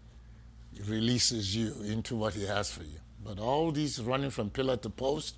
releases 0.86 1.56
you 1.56 1.74
into 1.82 2.16
what 2.16 2.34
He 2.34 2.46
has 2.46 2.70
for 2.70 2.82
you. 2.82 2.98
But 3.24 3.38
all 3.38 3.72
these 3.72 4.00
running 4.00 4.30
from 4.30 4.50
pillar 4.50 4.76
to 4.78 4.90
post, 4.90 5.36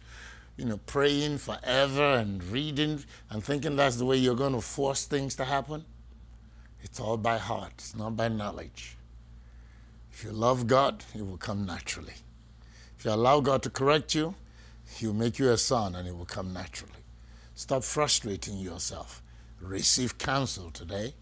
you 0.56 0.64
know, 0.64 0.78
praying 0.78 1.38
forever 1.38 2.14
and 2.14 2.42
reading 2.44 3.04
and 3.30 3.42
thinking 3.42 3.76
that's 3.76 3.96
the 3.96 4.04
way 4.04 4.16
you're 4.16 4.34
going 4.34 4.54
to 4.54 4.60
force 4.60 5.06
things 5.06 5.36
to 5.36 5.44
happen, 5.44 5.84
it's 6.82 6.98
all 6.98 7.16
by 7.16 7.38
heart, 7.38 7.72
it's 7.76 7.94
not 7.94 8.16
by 8.16 8.28
knowledge. 8.28 8.97
If 10.18 10.24
you 10.24 10.32
love 10.32 10.66
God, 10.66 11.04
it 11.14 11.24
will 11.24 11.36
come 11.36 11.64
naturally. 11.64 12.14
If 12.98 13.04
you 13.04 13.12
allow 13.12 13.38
God 13.38 13.62
to 13.62 13.70
correct 13.70 14.16
you, 14.16 14.34
He'll 14.96 15.14
make 15.14 15.38
you 15.38 15.48
a 15.52 15.56
son 15.56 15.94
and 15.94 16.08
it 16.08 16.16
will 16.16 16.24
come 16.24 16.52
naturally. 16.52 17.04
Stop 17.54 17.84
frustrating 17.84 18.56
yourself. 18.56 19.22
Receive 19.60 20.18
counsel 20.18 20.72
today. 20.72 21.14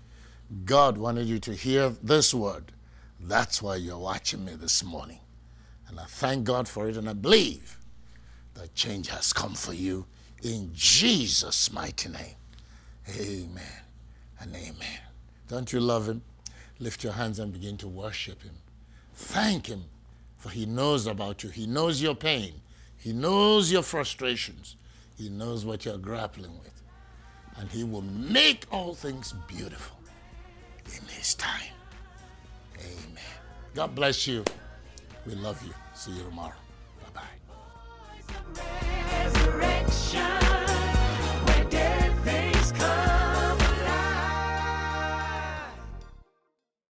God 0.64 0.96
wanted 0.96 1.26
you 1.26 1.38
to 1.40 1.52
hear 1.52 1.90
this 2.02 2.32
word. 2.32 2.72
That's 3.20 3.60
why 3.60 3.76
you're 3.76 3.98
watching 3.98 4.46
me 4.46 4.54
this 4.54 4.82
morning. 4.82 5.20
And 5.88 6.00
I 6.00 6.04
thank 6.04 6.44
God 6.44 6.66
for 6.66 6.88
it, 6.88 6.96
and 6.96 7.06
I 7.06 7.12
believe 7.12 7.76
that 8.54 8.74
change 8.74 9.08
has 9.08 9.30
come 9.34 9.52
for 9.52 9.74
you 9.74 10.06
in 10.42 10.70
Jesus' 10.72 11.70
mighty 11.70 12.08
name. 12.08 12.36
Amen 13.14 13.82
and 14.40 14.56
amen. 14.56 15.00
Don't 15.48 15.70
you 15.70 15.80
love 15.80 16.08
Him? 16.08 16.22
Lift 16.78 17.04
your 17.04 17.12
hands 17.12 17.38
and 17.38 17.52
begin 17.52 17.76
to 17.76 17.88
worship 17.88 18.42
Him. 18.42 18.54
Thank 19.16 19.66
Him, 19.66 19.84
for 20.36 20.50
He 20.50 20.66
knows 20.66 21.06
about 21.06 21.42
you. 21.42 21.48
He 21.50 21.66
knows 21.66 22.00
your 22.00 22.14
pain. 22.14 22.60
He 22.96 23.12
knows 23.12 23.72
your 23.72 23.82
frustrations. 23.82 24.76
He 25.16 25.28
knows 25.28 25.64
what 25.64 25.84
you're 25.84 25.98
grappling 25.98 26.58
with. 26.58 26.82
And 27.56 27.70
He 27.70 27.82
will 27.82 28.02
make 28.02 28.66
all 28.70 28.94
things 28.94 29.34
beautiful 29.48 29.96
in 30.86 31.06
His 31.08 31.34
time. 31.34 31.72
Amen. 32.78 33.24
God 33.74 33.94
bless 33.94 34.26
you. 34.26 34.44
We 35.26 35.34
love 35.34 35.62
you. 35.64 35.72
See 35.94 36.12
you 36.12 36.22
tomorrow. 36.22 36.52
Bye 37.14 37.22
bye. 38.54 38.62